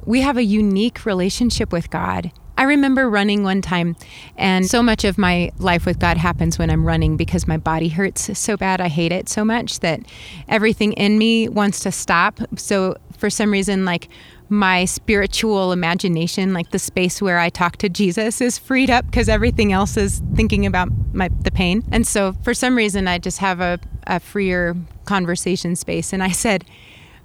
[0.03, 2.31] we have a unique relationship with God.
[2.57, 3.97] I remember running one time,
[4.35, 7.89] and so much of my life with God happens when I'm running because my body
[7.89, 8.81] hurts so bad.
[8.81, 10.01] I hate it so much that
[10.47, 12.39] everything in me wants to stop.
[12.57, 14.09] So, for some reason, like
[14.49, 19.29] my spiritual imagination, like the space where I talk to Jesus, is freed up because
[19.29, 21.83] everything else is thinking about my the pain.
[21.91, 26.13] And so, for some reason, I just have a, a freer conversation space.
[26.13, 26.65] And I said,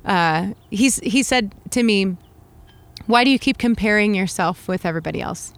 [0.05, 2.17] uh, he's he said to me,
[3.07, 5.55] "Why do you keep comparing yourself with everybody else?"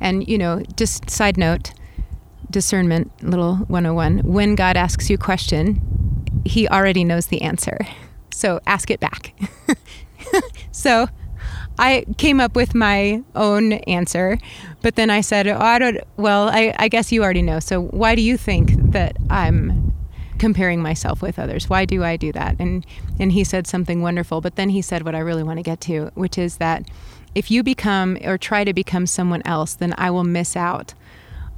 [0.00, 1.72] And you know, just side note,
[2.50, 4.20] discernment, little 101.
[4.20, 5.80] When God asks you a question,
[6.44, 7.78] He already knows the answer.
[8.32, 9.34] So ask it back.
[10.72, 11.08] so
[11.78, 14.38] I came up with my own answer,
[14.82, 17.60] but then I said, oh, I don't, well, I, I guess you already know.
[17.60, 19.94] So why do you think that I'm
[20.40, 21.68] comparing myself with others.
[21.68, 22.56] Why do I do that?
[22.58, 22.84] And
[23.20, 25.80] and he said something wonderful, but then he said what I really want to get
[25.82, 26.88] to, which is that
[27.34, 30.94] if you become or try to become someone else, then I will miss out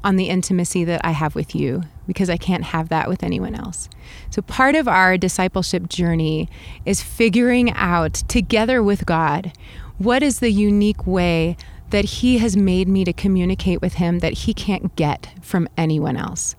[0.05, 3.55] on the intimacy that I have with you because I can't have that with anyone
[3.55, 3.89] else.
[4.31, 6.49] So, part of our discipleship journey
[6.85, 9.53] is figuring out together with God
[9.99, 11.57] what is the unique way
[11.91, 16.17] that He has made me to communicate with Him that He can't get from anyone
[16.17, 16.57] else.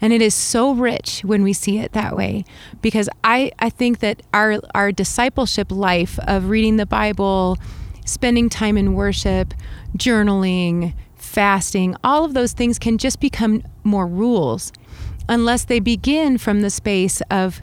[0.00, 2.44] And it is so rich when we see it that way
[2.80, 7.58] because I, I think that our, our discipleship life of reading the Bible,
[8.04, 9.54] spending time in worship,
[9.98, 14.72] journaling, fasting, all of those things can just become more rules
[15.28, 17.60] unless they begin from the space of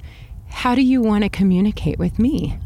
[0.49, 2.57] how do you want to communicate with me?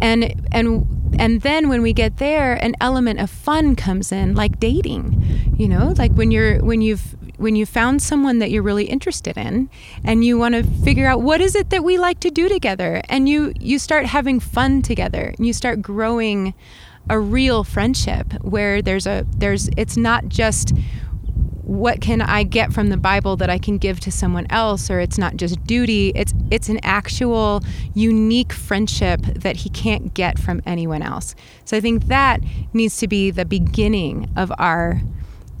[0.00, 0.86] And and
[1.18, 5.54] and then when we get there an element of fun comes in like dating.
[5.56, 9.36] You know, like when you're when you've when you found someone that you're really interested
[9.36, 9.68] in
[10.04, 13.00] and you want to figure out what is it that we like to do together
[13.08, 16.54] and you you start having fun together and you start growing
[17.08, 20.72] a real friendship where there's a there's it's not just
[21.66, 25.00] what can I get from the Bible that I can give to someone else or
[25.00, 27.60] it's not just duty it's it's an actual
[27.92, 31.34] unique friendship that he can't get from anyone else.
[31.64, 32.40] So I think that
[32.72, 35.00] needs to be the beginning of our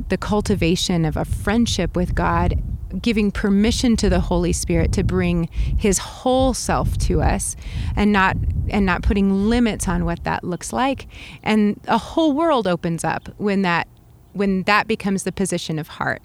[0.08, 2.62] the cultivation of a friendship with God
[3.02, 7.56] giving permission to the Holy Spirit to bring his whole self to us
[7.96, 8.36] and not
[8.68, 11.08] and not putting limits on what that looks like
[11.42, 13.88] and a whole world opens up when that
[14.36, 16.22] when that becomes the position of heart.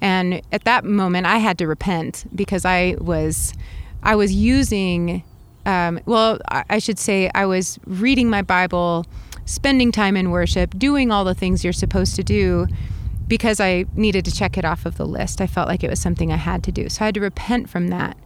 [0.00, 3.54] And at that moment I had to repent because I was
[4.02, 5.22] I was using
[5.64, 9.06] um, well I should say I was reading my Bible
[9.44, 12.66] spending time in worship, doing all the things you're supposed to do
[13.28, 15.40] because I needed to check it off of the list.
[15.40, 16.88] I felt like it was something I had to do.
[16.88, 18.16] So I had to repent from that.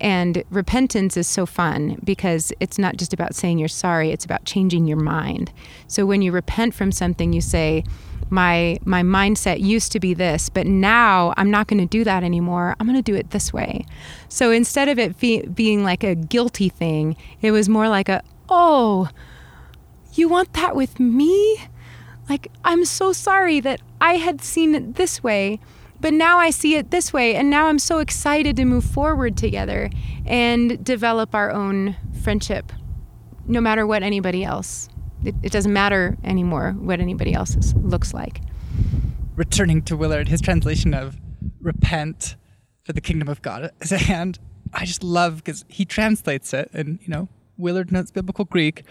[0.00, 4.44] And repentance is so fun because it's not just about saying you're sorry, it's about
[4.44, 5.52] changing your mind.
[5.86, 7.84] So when you repent from something, you say,
[8.30, 12.22] my my mindset used to be this, but now I'm not going to do that
[12.22, 12.76] anymore.
[12.78, 13.84] I'm going to do it this way.
[14.28, 18.22] So instead of it be, being like a guilty thing, it was more like a,
[18.48, 19.08] "Oh,
[20.14, 21.58] you want that with me?"
[22.28, 25.60] Like, I'm so sorry that I had seen it this way,
[26.00, 27.34] but now I see it this way.
[27.34, 29.90] And now I'm so excited to move forward together
[30.26, 32.72] and develop our own friendship,
[33.46, 34.90] no matter what anybody else.
[35.24, 38.40] It, it doesn't matter anymore what anybody else is, looks like.
[39.36, 41.16] Returning to Willard, his translation of
[41.60, 42.36] repent
[42.84, 44.38] for the kingdom of God is at hand.
[44.72, 48.82] I just love because he translates it, and you know, Willard knows biblical Greek.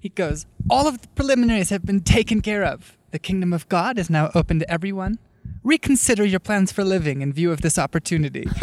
[0.00, 2.96] He goes, All of the preliminaries have been taken care of.
[3.10, 5.18] The kingdom of God is now open to everyone.
[5.62, 8.46] Reconsider your plans for living in view of this opportunity.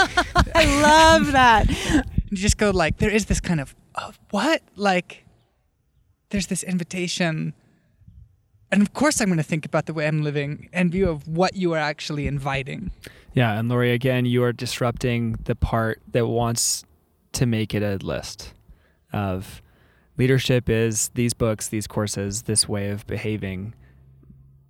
[0.56, 1.70] I love that.
[2.30, 4.62] you just go like, there is this kind of, of what?
[4.76, 5.26] Like,
[6.32, 7.54] there's this invitation.
[8.72, 11.28] And of course, I'm going to think about the way I'm living in view of
[11.28, 12.92] what you are actually inviting.
[13.34, 16.84] Yeah, and Lori, again, you are disrupting the part that wants
[17.34, 18.54] to make it a list
[19.14, 19.62] of
[20.18, 23.74] leadership is these books, these courses, this way of behaving.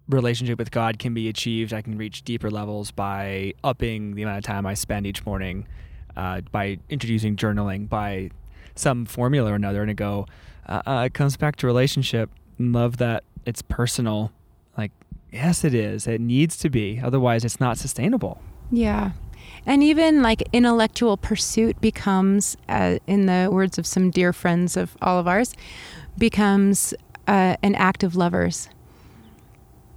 [0.08, 1.74] Relationship with God can be achieved.
[1.74, 5.68] I can reach deeper levels by upping the amount of time I spend each morning,
[6.16, 8.32] uh, by introducing journaling, by
[8.76, 9.82] some formula or another.
[9.82, 10.26] And to go,
[10.68, 12.30] uh, uh, it comes back to relationship.
[12.60, 14.32] Love that it's personal.
[14.78, 14.92] Like,
[15.32, 16.08] yes, it is.
[16.08, 17.00] It needs to be.
[17.04, 18.42] Otherwise, it's not sustainable.
[18.72, 19.12] Yeah.
[19.66, 24.98] And even like intellectual pursuit becomes, uh, in the words of some dear friends of
[25.02, 25.54] all of ours,
[26.18, 26.94] becomes
[27.28, 28.70] uh, an act of lovers.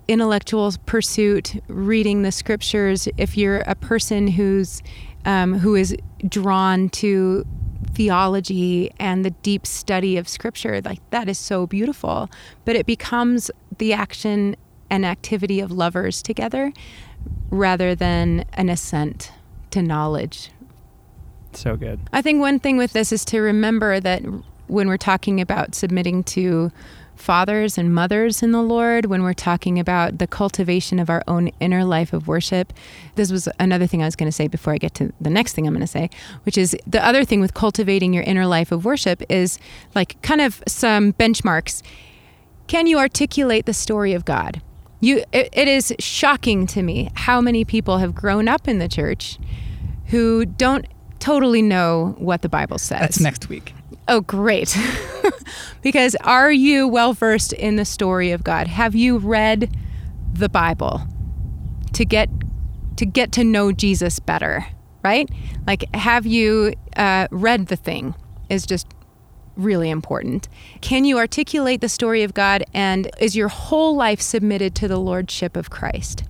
[0.07, 3.09] Intellectual pursuit, reading the scriptures.
[3.17, 4.83] If you're a person who's
[5.25, 5.97] um, who is
[6.29, 7.47] drawn to
[7.93, 12.31] theology and the deep study of scripture, like that is so beautiful.
[12.65, 14.57] But it becomes the action
[14.91, 16.73] and activity of lovers together
[17.51, 19.33] rather than an ascent
[19.71, 20.51] to knowledge.
[21.53, 22.01] So good.
[22.13, 24.23] I think one thing with this is to remember that
[24.67, 26.73] when we're talking about submitting to
[27.17, 31.49] fathers and mothers in the Lord, when we're talking about the cultivation of our own
[31.61, 32.73] inner life of worship,
[33.15, 35.55] this was another thing I was going to say before I get to the next
[35.55, 36.11] thing I'm going to say,
[36.45, 39.59] which is the other thing with cultivating your inner life of worship is
[39.95, 41.83] like kind of some benchmarks.
[42.67, 44.63] Can you articulate the story of God?
[45.01, 48.89] You, it, it is shocking to me how many people have grown up in the
[48.89, 49.39] church
[50.07, 50.87] who don't
[51.19, 53.01] totally know what the Bible says.
[53.01, 53.75] That's next week.
[54.09, 54.77] Oh, great.
[55.83, 58.67] because are you well versed in the story of God?
[58.67, 59.77] Have you read
[60.33, 61.03] the Bible
[61.93, 62.29] to get
[62.97, 64.67] to get to know Jesus better?
[65.05, 65.29] right?
[65.67, 68.15] Like, have you uh, read the thing?
[68.49, 68.89] Is just
[69.57, 70.49] really important.
[70.81, 74.99] Can you articulate the story of God and is your whole life submitted to the
[74.99, 76.25] lordship of Christ?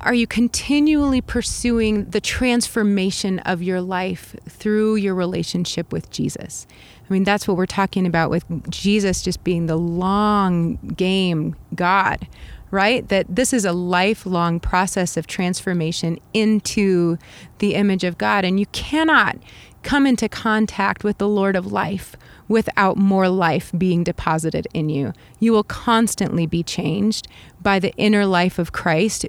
[0.00, 6.66] Are you continually pursuing the transformation of your life through your relationship with Jesus?
[7.08, 12.26] I mean, that's what we're talking about with Jesus just being the long game God,
[12.70, 13.06] right?
[13.08, 17.18] That this is a lifelong process of transformation into
[17.58, 18.44] the image of God.
[18.44, 19.36] And you cannot
[19.82, 22.16] come into contact with the Lord of life
[22.48, 25.12] without more life being deposited in you.
[25.40, 27.28] You will constantly be changed
[27.62, 29.26] by the inner life of Christ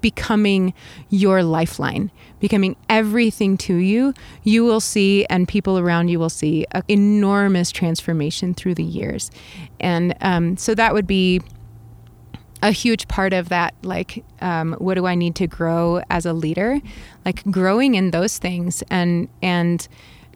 [0.00, 0.74] becoming
[1.10, 6.66] your lifeline, becoming everything to you, you will see, and people around you will see,
[6.72, 9.30] an enormous transformation through the years.
[9.80, 11.40] And um, so that would be
[12.62, 16.32] a huge part of that like um, what do i need to grow as a
[16.32, 16.80] leader
[17.24, 19.88] like growing in those things and and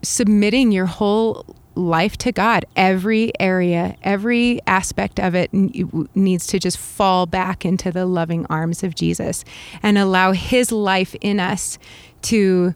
[0.03, 2.65] submitting your whole life to God.
[2.77, 8.83] Every area, every aspect of it needs to just fall back into the loving arms
[8.83, 9.45] of Jesus
[9.83, 11.79] and allow His life in us
[12.23, 12.75] to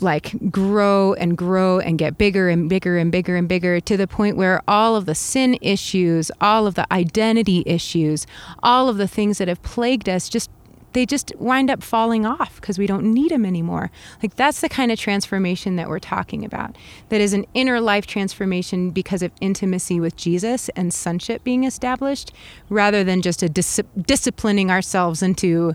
[0.00, 4.08] like grow and grow and get bigger and bigger and bigger and bigger to the
[4.08, 8.26] point where all of the sin issues, all of the identity issues,
[8.62, 10.50] all of the things that have plagued us just
[10.92, 13.90] they just wind up falling off because we don't need them anymore.
[14.22, 16.76] Like that's the kind of transformation that we're talking about.
[17.08, 22.32] That is an inner life transformation because of intimacy with Jesus and sonship being established,
[22.68, 25.74] rather than just a dis- disciplining ourselves into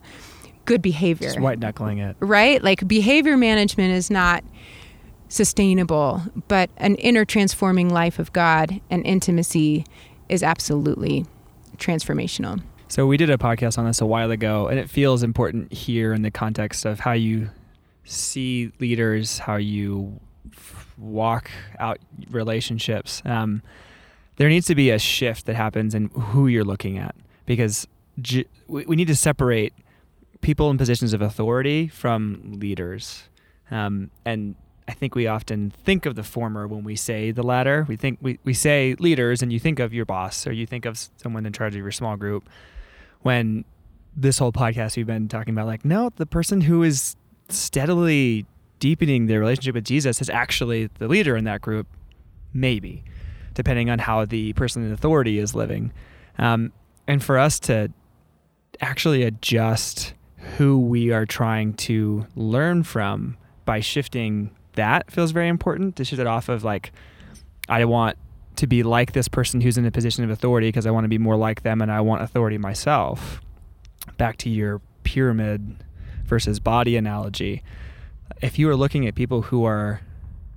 [0.66, 1.30] good behavior.
[1.30, 2.16] Just white knuckling it.
[2.20, 2.62] Right?
[2.64, 4.44] Like behavior management is not
[5.30, 9.86] sustainable, but an inner transforming life of God and intimacy
[10.30, 11.26] is absolutely
[11.78, 12.62] transformational.
[12.90, 16.14] So we did a podcast on this a while ago, and it feels important here
[16.14, 17.50] in the context of how you
[18.06, 20.22] see leaders, how you
[20.98, 23.22] walk out relationships.
[23.26, 23.62] Um,
[24.38, 27.14] there needs to be a shift that happens in who you're looking at
[27.46, 27.88] because
[28.68, 29.74] we need to separate
[30.40, 33.24] people in positions of authority from leaders.
[33.70, 34.56] Um, and
[34.88, 37.86] I think we often think of the former when we say the latter.
[37.90, 40.86] We think we, we say leaders and you think of your boss or you think
[40.86, 42.48] of someone in charge of your small group
[43.28, 43.66] when
[44.16, 47.16] this whole podcast we've been talking about like no the person who is
[47.50, 48.46] steadily
[48.80, 51.88] deepening their relationship with jesus is actually the leader in that group
[52.54, 53.04] maybe
[53.58, 55.92] depending on how the person in authority is living.
[56.38, 56.72] Um,
[57.08, 57.92] and for us to
[58.82, 60.14] actually adjust
[60.58, 66.22] who we are trying to learn from by shifting that feels very important to shift
[66.22, 66.92] it off of like
[67.68, 68.16] i want
[68.58, 71.10] to be like this person who's in a position of authority because I want to
[71.10, 73.42] be more like them and I want authority myself.
[74.18, 75.78] Back to your pyramid
[76.26, 77.64] versus body analogy.
[78.42, 80.02] If you are looking at people who are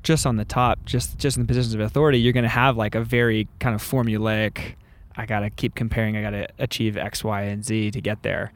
[0.02, 2.76] just on the top, just just in the positions of authority, you're going to have
[2.76, 4.74] like a very kind of formulaic.
[5.16, 6.16] I got to keep comparing.
[6.16, 8.52] I got to achieve X, Y, and Z to get there.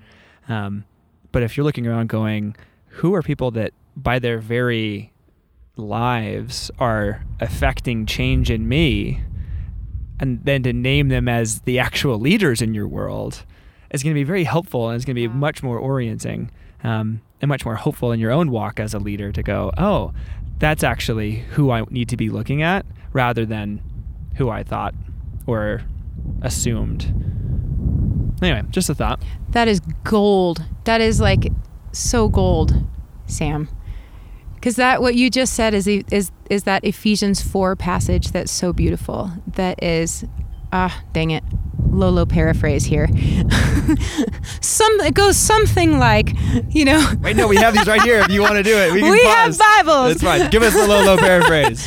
[0.48, 0.84] Um,
[1.32, 5.12] but if you're looking around, going, who are people that by their very
[5.76, 9.20] lives are affecting change in me
[10.20, 13.44] and then to name them as the actual leaders in your world
[13.90, 16.50] is going to be very helpful and it's going to be much more orienting
[16.82, 20.12] um, and much more hopeful in your own walk as a leader to go, oh,
[20.58, 23.82] that's actually who I need to be looking at rather than
[24.36, 24.94] who I thought
[25.46, 25.82] or
[26.42, 27.12] assumed.
[28.42, 29.22] Anyway, just a thought.
[29.50, 30.64] That is gold.
[30.84, 31.48] That is like
[31.92, 32.84] so gold,
[33.26, 33.68] Sam
[34.64, 38.72] because that what you just said is is is that Ephesians four passage that's so
[38.72, 39.30] beautiful.
[39.46, 40.24] That is,
[40.72, 41.44] ah, dang it,
[41.94, 43.08] Lolo paraphrase here.
[44.60, 46.30] Some it goes something like,
[46.70, 47.12] you know.
[47.20, 48.18] Wait, no, we have these right here.
[48.18, 50.20] If you want to do it, we, we have Bibles.
[50.20, 50.50] That's fine.
[50.50, 51.86] Give us the Lolo paraphrase.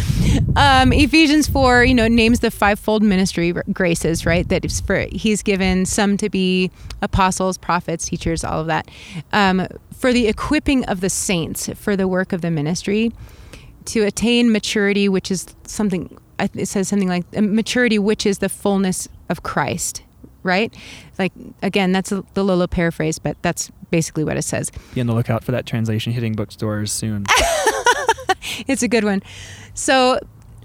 [0.56, 4.48] Um, Ephesians four, you know, names the fivefold ministry graces, right?
[4.50, 8.90] That for he's given some to be apostles, prophets, teachers, all of that.
[9.34, 13.12] Um, for the equipping of the saints for the work of the ministry
[13.86, 18.50] to attain maturity, which is something, it says something like uh, maturity, which is the
[18.50, 20.04] fullness of Christ,
[20.44, 20.74] right?
[21.18, 24.72] Like, again, that's a, the Lolo paraphrase, but that's basically what it says.
[24.94, 27.26] Be on the lookout for that translation hitting bookstores soon.
[28.68, 29.22] it's a good one.
[29.74, 30.20] So,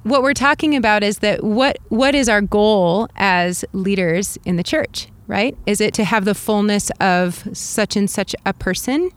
[0.04, 4.64] what we're talking about is that what what is our goal as leaders in the
[4.64, 5.06] church?
[5.32, 5.56] right?
[5.64, 9.10] Is it to have the fullness of such and such a person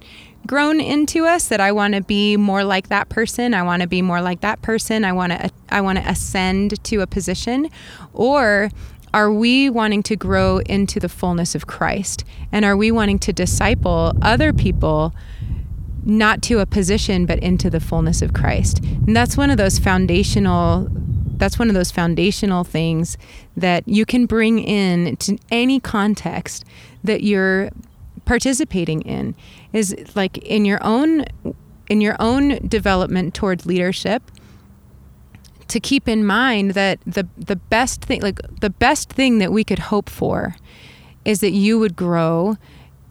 [0.48, 3.88] grown into us that I want to be more like that person, I want to
[3.88, 7.70] be more like that person, I want to I want to ascend to a position
[8.14, 8.70] or
[9.16, 12.26] are we wanting to grow into the fullness of Christ?
[12.52, 15.16] And are we wanting to disciple other people
[16.06, 18.80] not to a position but into the fullness of Christ.
[18.84, 20.88] And that's one of those foundational
[21.38, 23.18] that's one of those foundational things
[23.58, 26.64] that you can bring in to any context
[27.04, 27.70] that you're
[28.24, 29.36] participating in
[29.74, 31.26] is like in your own
[31.90, 34.24] in your own development towards leadership
[35.68, 39.64] to keep in mind that the the best thing like the best thing that we
[39.64, 40.56] could hope for
[41.24, 42.58] is that you would grow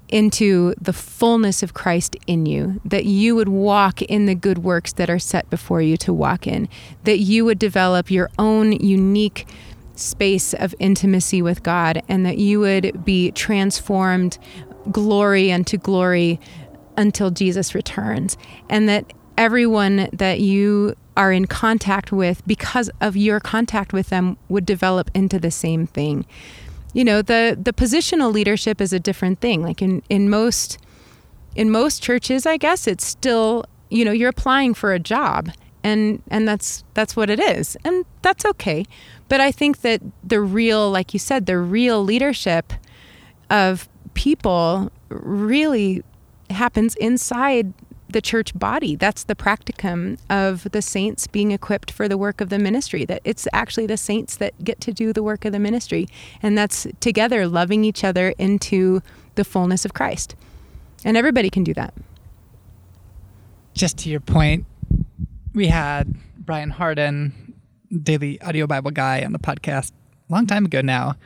[0.08, 4.92] into the fullness of Christ in you, that you would walk in the good works
[4.92, 6.68] that are set before you to walk in,
[7.02, 9.48] that you would develop your own unique
[9.96, 14.38] space of intimacy with God, and that you would be transformed
[14.92, 16.38] glory unto glory
[16.96, 18.36] until Jesus returns,
[18.68, 24.36] and that everyone that you are in contact with because of your contact with them
[24.48, 26.26] would develop into the same thing.
[26.92, 29.62] You know the the positional leadership is a different thing.
[29.62, 30.78] Like in in most
[31.56, 35.50] in most churches i guess it's still you know you're applying for a job
[35.84, 37.76] and and that's that's what it is.
[37.84, 38.84] And that's okay.
[39.28, 42.72] But i think that the real like you said the real leadership
[43.50, 46.02] of people really
[46.50, 47.72] happens inside
[48.14, 48.96] the church body.
[48.96, 53.04] That's the practicum of the saints being equipped for the work of the ministry.
[53.04, 56.08] That it's actually the saints that get to do the work of the ministry.
[56.40, 59.02] And that's together loving each other into
[59.34, 60.36] the fullness of Christ.
[61.04, 61.92] And everybody can do that.
[63.74, 64.64] Just to your point,
[65.52, 67.54] we had Brian Hardin,
[68.02, 69.90] Daily Audio Bible Guy, on the podcast
[70.30, 71.16] a long time ago now.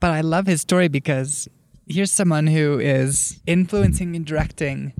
[0.00, 1.46] But I love his story because
[1.86, 4.94] here's someone who is influencing and directing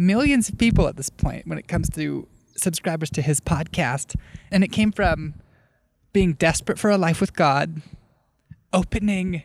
[0.00, 2.26] millions of people at this point when it comes to
[2.56, 4.16] subscribers to his podcast.
[4.50, 5.34] And it came from
[6.12, 7.82] being desperate for a life with God,
[8.72, 9.42] opening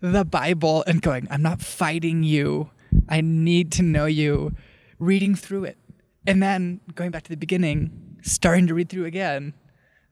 [0.00, 2.70] the Bible and going, I'm not fighting you.
[3.08, 4.54] I need to know you,
[4.98, 5.76] reading through it.
[6.26, 9.54] And then going back to the beginning, starting to read through again.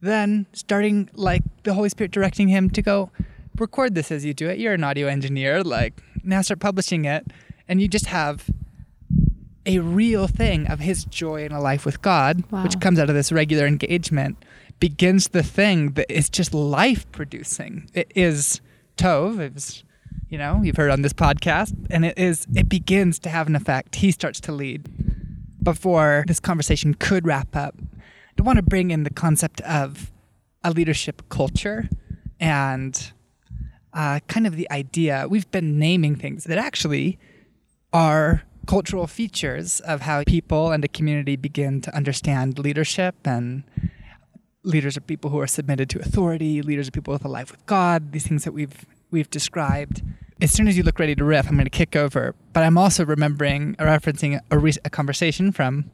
[0.01, 3.11] Then starting like the Holy Spirit directing him to go,
[3.57, 4.59] record this as you do it.
[4.59, 5.64] You're an audio engineer.
[5.64, 7.26] Like, now start publishing it.
[7.66, 8.49] And you just have
[9.69, 12.62] a real thing of his joy in a life with God, wow.
[12.64, 14.43] which comes out of this regular engagement,
[14.81, 17.91] begins the thing that is just life producing.
[17.93, 18.61] It is
[18.97, 19.39] Tov.
[19.39, 19.85] It's,
[20.29, 23.55] you know, you've heard on this podcast, and it is, it begins to have an
[23.55, 23.97] effect.
[23.97, 24.89] He starts to lead
[25.62, 27.75] before this conversation could wrap up.
[28.39, 30.11] I want to bring in the concept of
[30.62, 31.89] a leadership culture
[32.41, 33.12] and
[33.93, 35.27] uh, kind of the idea.
[35.29, 37.19] We've been naming things that actually
[37.93, 43.64] are cultural features of how people and the community begin to understand leadership and
[44.62, 47.64] leaders are people who are submitted to authority leaders are people with a life with
[47.64, 50.03] god these things that we've we've described.
[50.43, 52.77] As soon as you look ready to riff i'm going to kick over but i'm
[52.77, 55.91] also remembering or referencing a, re- a conversation from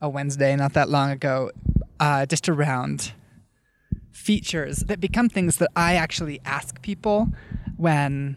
[0.00, 1.52] a wednesday not that long ago
[2.00, 3.12] uh, just around
[4.10, 7.28] features that become things that i actually ask people
[7.76, 8.36] when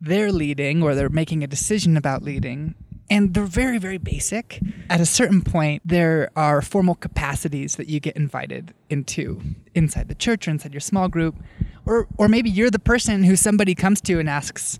[0.00, 2.74] they're leading or they're making a decision about leading
[3.08, 4.60] and they're very very basic.
[4.88, 9.40] At a certain point there are formal capacities that you get invited into
[9.74, 11.36] inside the church or inside your small group
[11.84, 14.78] or or maybe you're the person who somebody comes to and asks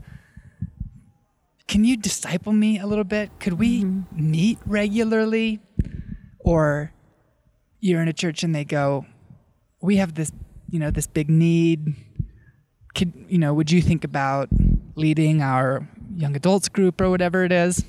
[1.66, 3.30] can you disciple me a little bit?
[3.38, 4.30] Could we mm-hmm.
[4.30, 5.60] meet regularly?
[6.40, 6.92] Or
[7.78, 9.06] you're in a church and they go
[9.80, 10.32] we have this
[10.68, 11.94] you know this big need.
[12.94, 14.48] Could you know would you think about
[15.00, 17.84] leading our young adults group or whatever it is.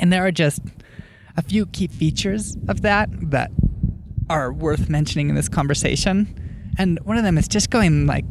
[0.00, 0.60] And there are just
[1.36, 3.50] a few key features of that that
[4.28, 6.72] are worth mentioning in this conversation.
[6.78, 8.24] And one of them is just going like,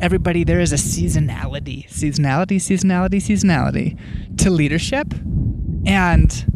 [0.00, 5.14] everybody, there is a seasonality, seasonality, seasonality, seasonality to leadership.
[5.86, 6.54] And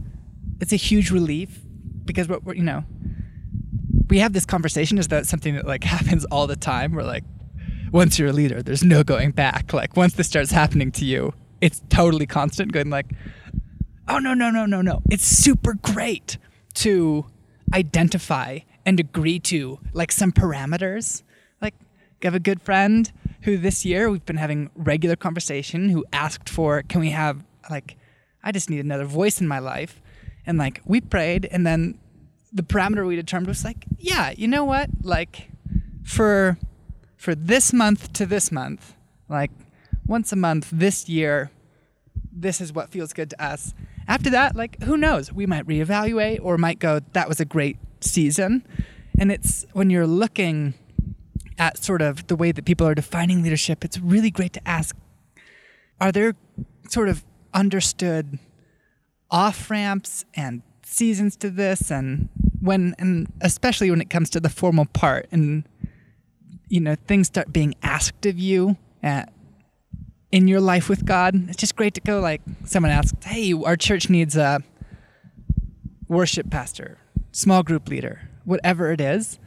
[0.60, 1.60] it's a huge relief
[2.04, 2.84] because what we're, you know,
[4.08, 6.92] we have this conversation as though it's something that like happens all the time.
[6.92, 7.24] We're like,
[7.92, 9.72] once you're a leader, there's no going back.
[9.72, 13.06] Like once this starts happening to you, it's totally constant going like,
[14.08, 15.02] oh no, no, no, no, no.
[15.10, 16.38] It's super great
[16.74, 17.26] to
[17.74, 21.22] identify and agree to like some parameters.
[21.60, 21.74] Like
[22.22, 23.10] I have a good friend
[23.42, 27.96] who this year we've been having regular conversation who asked for can we have like
[28.42, 30.00] I just need another voice in my life.
[30.46, 31.98] And like we prayed and then
[32.52, 34.88] the parameter we determined was like, yeah, you know what?
[35.02, 35.50] Like
[36.04, 36.56] for
[37.18, 38.94] for this month to this month,
[39.28, 39.50] like
[40.06, 41.50] once a month this year,
[42.32, 43.74] this is what feels good to us.
[44.06, 45.32] After that, like who knows?
[45.32, 48.64] We might reevaluate or might go, that was a great season.
[49.18, 50.74] And it's when you're looking
[51.58, 54.96] at sort of the way that people are defining leadership, it's really great to ask
[56.00, 56.34] are there
[56.88, 58.38] sort of understood
[59.30, 62.28] off ramps and seasons to this and
[62.60, 65.64] when and especially when it comes to the formal part and
[66.68, 69.32] you know things start being asked of you at,
[70.30, 73.76] in your life with God it's just great to go like someone asks hey our
[73.76, 74.62] church needs a
[76.08, 76.98] worship pastor
[77.32, 79.38] small group leader whatever it is.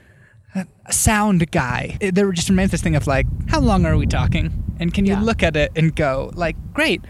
[0.53, 1.97] A sound guy.
[2.01, 4.63] It, there just remains this thing of like how long are we talking?
[4.79, 5.21] And can you Yeah.
[5.21, 7.01] look at it and go like great.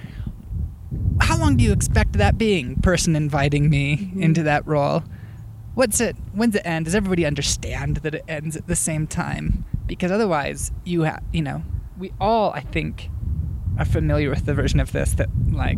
[1.19, 4.23] How long do you expect that being person inviting me mm-hmm.
[4.23, 5.03] into that role
[5.73, 6.85] what's it when's it end?
[6.85, 9.65] Does everybody understand that it ends at the same time?
[9.87, 11.63] Because otherwise you have you know
[11.97, 13.09] we all i think
[13.77, 15.77] are familiar with the version of this that like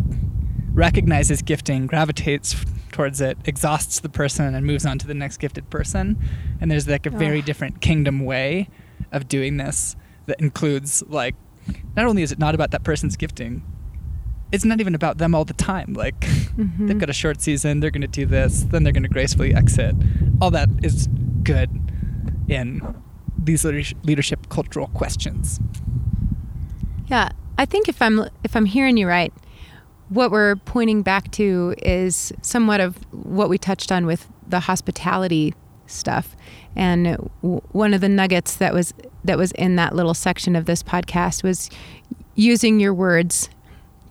[0.74, 2.56] recognizes gifting gravitates
[2.94, 6.18] towards it exhausts the person and moves on to the next gifted person.
[6.62, 7.46] And there's like a very Ugh.
[7.46, 8.70] different kingdom way
[9.12, 11.36] of doing this that includes like
[11.96, 13.64] not only is it not about that person's gifting
[14.54, 15.94] it's not even about them all the time.
[15.94, 16.16] Like
[16.54, 16.86] Mm-hmm.
[16.86, 19.56] they've got a short season, they're going to do this, then they're going to gracefully
[19.56, 19.96] exit.
[20.40, 21.08] All that is
[21.42, 21.72] good
[22.48, 22.80] in
[23.44, 25.60] these leadership, cultural questions.
[27.08, 29.34] Yeah, I think if I'm if I'm hearing you right,
[30.10, 35.56] what we're pointing back to is somewhat of what we touched on with the hospitality
[35.88, 36.36] stuff.
[36.76, 38.94] And w- one of the nuggets that was
[39.24, 41.72] that was in that little section of this podcast was
[42.36, 43.50] using your words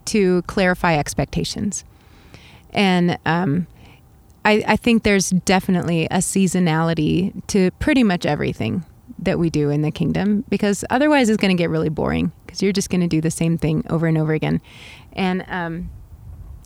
[0.05, 1.83] to clarify expectations.
[2.71, 3.67] And um,
[4.45, 8.85] I, I think there's definitely a seasonality to pretty much everything
[9.19, 12.61] that we do in the kingdom because otherwise it's going to get really boring because
[12.61, 14.61] you're just going to do the same thing over and over again
[15.13, 15.89] and um,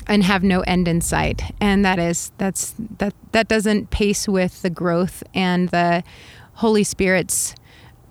[0.07, 4.61] and have no end in sight and that is that's that that doesn't pace with
[4.61, 6.03] the growth and the
[6.55, 7.53] holy spirit's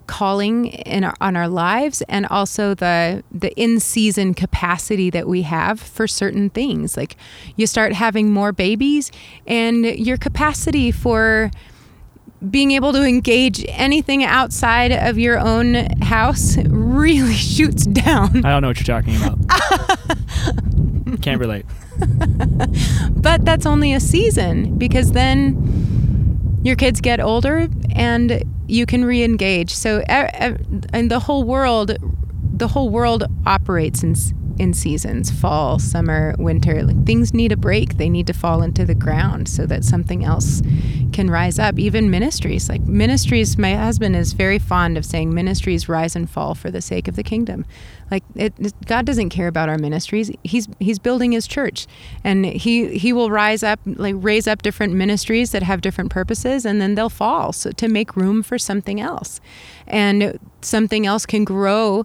[0.07, 5.43] calling in our, on our lives and also the the in season capacity that we
[5.43, 7.17] have for certain things like
[7.57, 9.11] you start having more babies
[9.47, 11.51] and your capacity for
[12.51, 18.63] being able to engage anything outside of your own house really shoots down I don't
[18.63, 19.39] know what you're talking about.
[21.23, 21.65] Can't relate.
[23.11, 26.16] but that's only a season because then
[26.67, 29.71] your kids get older and you can re-engage.
[29.71, 31.97] So and the whole world
[32.59, 34.15] the whole world operates in
[34.59, 37.97] in seasons fall summer winter like things need a break.
[37.97, 40.63] They need to fall into the ground so that something else
[41.13, 41.79] can rise up.
[41.79, 46.55] Even ministries like ministries my husband is very fond of saying ministries rise and fall
[46.55, 47.65] for the sake of the kingdom.
[48.11, 48.55] Like it,
[48.87, 50.31] god doesn't care about our ministries.
[50.43, 51.87] He's he's building his church.
[52.25, 56.65] And he he will rise up like raise up different ministries that have different purposes
[56.65, 59.41] and then they'll fall so to make room for something else.
[59.87, 62.05] And something else can grow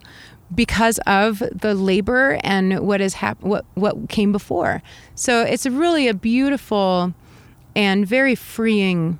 [0.54, 4.82] because of the labor and what is hap- what what came before.
[5.14, 7.14] So it's really a beautiful
[7.74, 9.18] and very freeing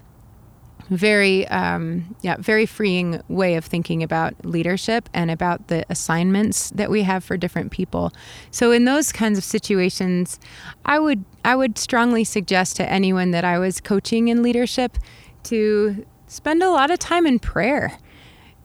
[0.90, 6.90] very um, yeah very freeing way of thinking about leadership and about the assignments that
[6.90, 8.12] we have for different people.
[8.50, 10.38] So in those kinds of situations
[10.84, 14.98] i would i would strongly suggest to anyone that i was coaching in leadership
[15.44, 17.98] to spend a lot of time in prayer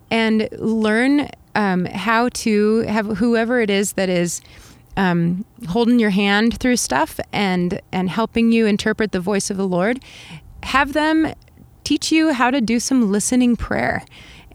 [0.10, 4.42] and learn um, how to have whoever it is that is
[4.96, 9.68] um, holding your hand through stuff and and helping you interpret the voice of the
[9.68, 10.00] Lord,
[10.64, 11.34] have them
[11.84, 14.06] teach you how to do some listening prayer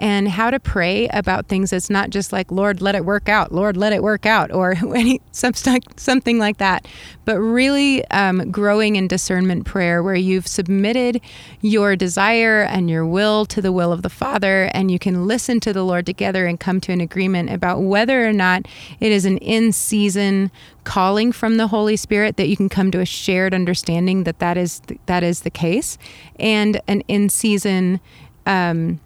[0.03, 3.53] and how to pray about things that's not just like Lord let it work out,
[3.53, 6.89] Lord let it work out, or any some something like that,
[7.25, 11.21] but really um, growing in discernment prayer where you've submitted
[11.61, 15.61] your desire and your will to the will of the Father, and you can listen
[15.61, 18.67] to the Lord together and come to an agreement about whether or not
[18.99, 20.51] it is an in season
[20.83, 24.57] calling from the Holy Spirit that you can come to a shared understanding that that
[24.57, 25.97] is that is the case,
[26.41, 28.01] and an in season.
[28.47, 28.99] Um,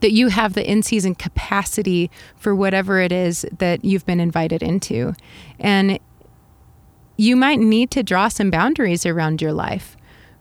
[0.00, 4.62] that you have the in season capacity for whatever it is that you've been invited
[4.62, 5.14] into.
[5.58, 5.98] And
[7.16, 9.96] you might need to draw some boundaries around your life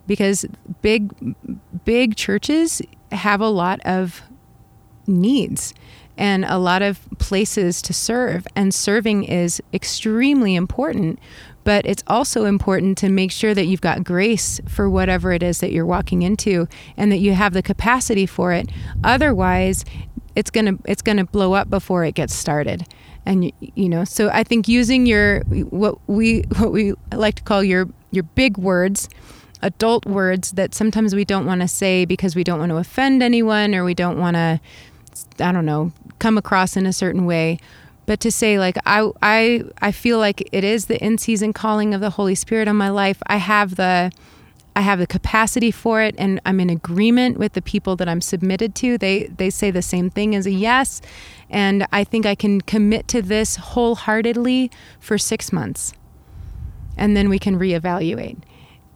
[0.08, 0.46] because
[0.82, 1.36] big
[1.86, 2.82] big churches
[3.12, 4.22] have a lot of
[5.06, 5.74] needs
[6.18, 11.20] and a lot of places to serve and serving is extremely important
[11.70, 15.60] but it's also important to make sure that you've got grace for whatever it is
[15.60, 16.68] that you're walking into
[16.98, 18.68] and that you have the capacity for it.
[19.04, 19.86] Otherwise
[20.36, 22.88] it's going to it's going to blow up before it gets started.
[23.24, 27.64] And you know so i think using your what we what we like to call
[27.64, 29.08] your your big words
[29.62, 33.22] adult words that sometimes we don't want to say because we don't want to offend
[33.22, 34.60] anyone or we don't want to
[35.40, 37.60] I don't know, come across in a certain way,
[38.10, 41.94] but to say like I I I feel like it is the in season calling
[41.94, 43.22] of the Holy Spirit on my life.
[43.28, 44.12] I have the
[44.76, 48.20] I have the capacity for it and I'm in agreement with the people that I'm
[48.20, 48.98] submitted to.
[48.98, 51.02] They they say the same thing as a yes
[51.52, 55.94] and I think I can commit to this wholeheartedly for 6 months.
[56.98, 58.40] And then we can reevaluate.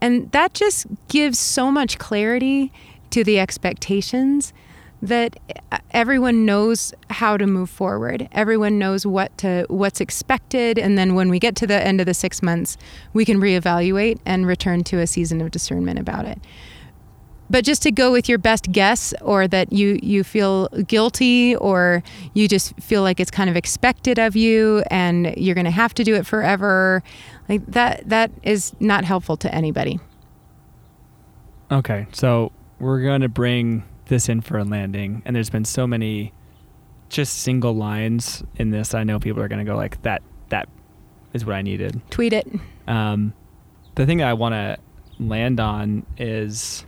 [0.01, 2.71] And that just gives so much clarity
[3.11, 4.53] to the expectations
[5.03, 5.37] that
[5.91, 8.29] everyone knows how to move forward.
[8.31, 12.05] Everyone knows what to what's expected, and then when we get to the end of
[12.05, 12.77] the six months,
[13.11, 16.39] we can reevaluate and return to a season of discernment about it.
[17.49, 22.01] But just to go with your best guess, or that you you feel guilty, or
[22.33, 25.93] you just feel like it's kind of expected of you, and you're going to have
[25.95, 27.03] to do it forever,
[27.49, 29.99] like that that is not helpful to anybody.
[31.69, 35.87] Okay, so we're going to bring this in for a landing, and there's been so
[35.87, 36.33] many
[37.09, 38.93] just single lines in this.
[38.93, 40.21] I know people are going to go like that.
[40.49, 40.67] That
[41.33, 42.01] is what I needed.
[42.09, 42.47] Tweet it.
[42.87, 43.33] Um,
[43.95, 44.77] the thing that I want to
[45.19, 46.85] land on is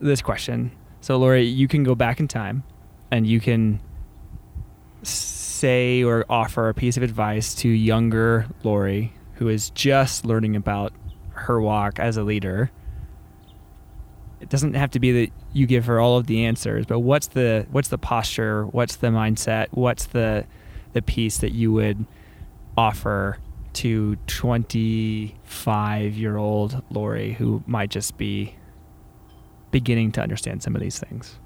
[0.00, 0.72] this question.
[1.00, 2.64] So, Lori, you can go back in time,
[3.10, 3.80] and you can
[5.02, 10.92] say or offer a piece of advice to younger Lori who is just learning about
[11.30, 12.70] her walk as a leader
[14.40, 17.28] it doesn't have to be that you give her all of the answers, but what's
[17.28, 20.44] the what's the posture, what's the mindset, what's the
[20.92, 22.06] the piece that you would
[22.76, 23.38] offer
[23.74, 28.54] to 25 year old Lori who might just be
[29.70, 31.36] beginning to understand some of these things?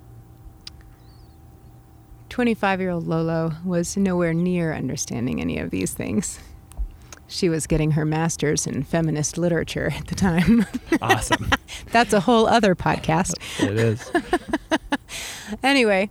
[2.28, 6.38] 25 year old Lolo was nowhere near understanding any of these things
[7.27, 10.66] she was getting her master's in feminist literature at the time.
[11.01, 11.51] Awesome.
[11.91, 13.35] That's a whole other podcast.
[13.61, 14.11] it is.
[15.62, 16.11] anyway,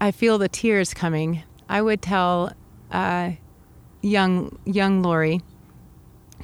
[0.00, 1.42] I feel the tears coming.
[1.68, 2.52] I would tell
[2.90, 3.32] uh,
[4.02, 5.40] young young Lori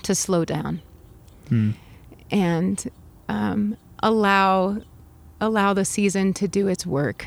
[0.02, 0.82] to slow down
[1.48, 1.70] hmm.
[2.30, 2.90] and
[3.28, 4.78] um, allow
[5.40, 7.26] allow the season to do its work.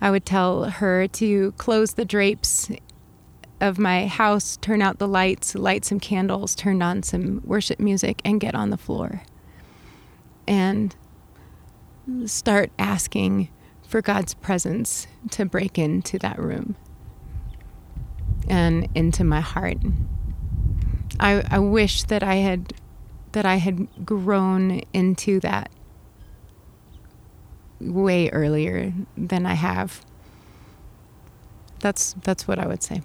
[0.00, 2.70] I would tell her to close the drapes
[3.60, 8.20] of my house, turn out the lights, light some candles, turn on some worship music,
[8.24, 9.22] and get on the floor.
[10.46, 10.94] And
[12.24, 13.48] start asking
[13.82, 16.76] for God's presence to break into that room
[18.48, 19.78] and into my heart.
[21.20, 22.72] I, I wish that I had
[23.32, 25.70] that I had grown into that
[27.80, 30.04] way earlier than I have.
[31.80, 33.02] That's that's what I would say.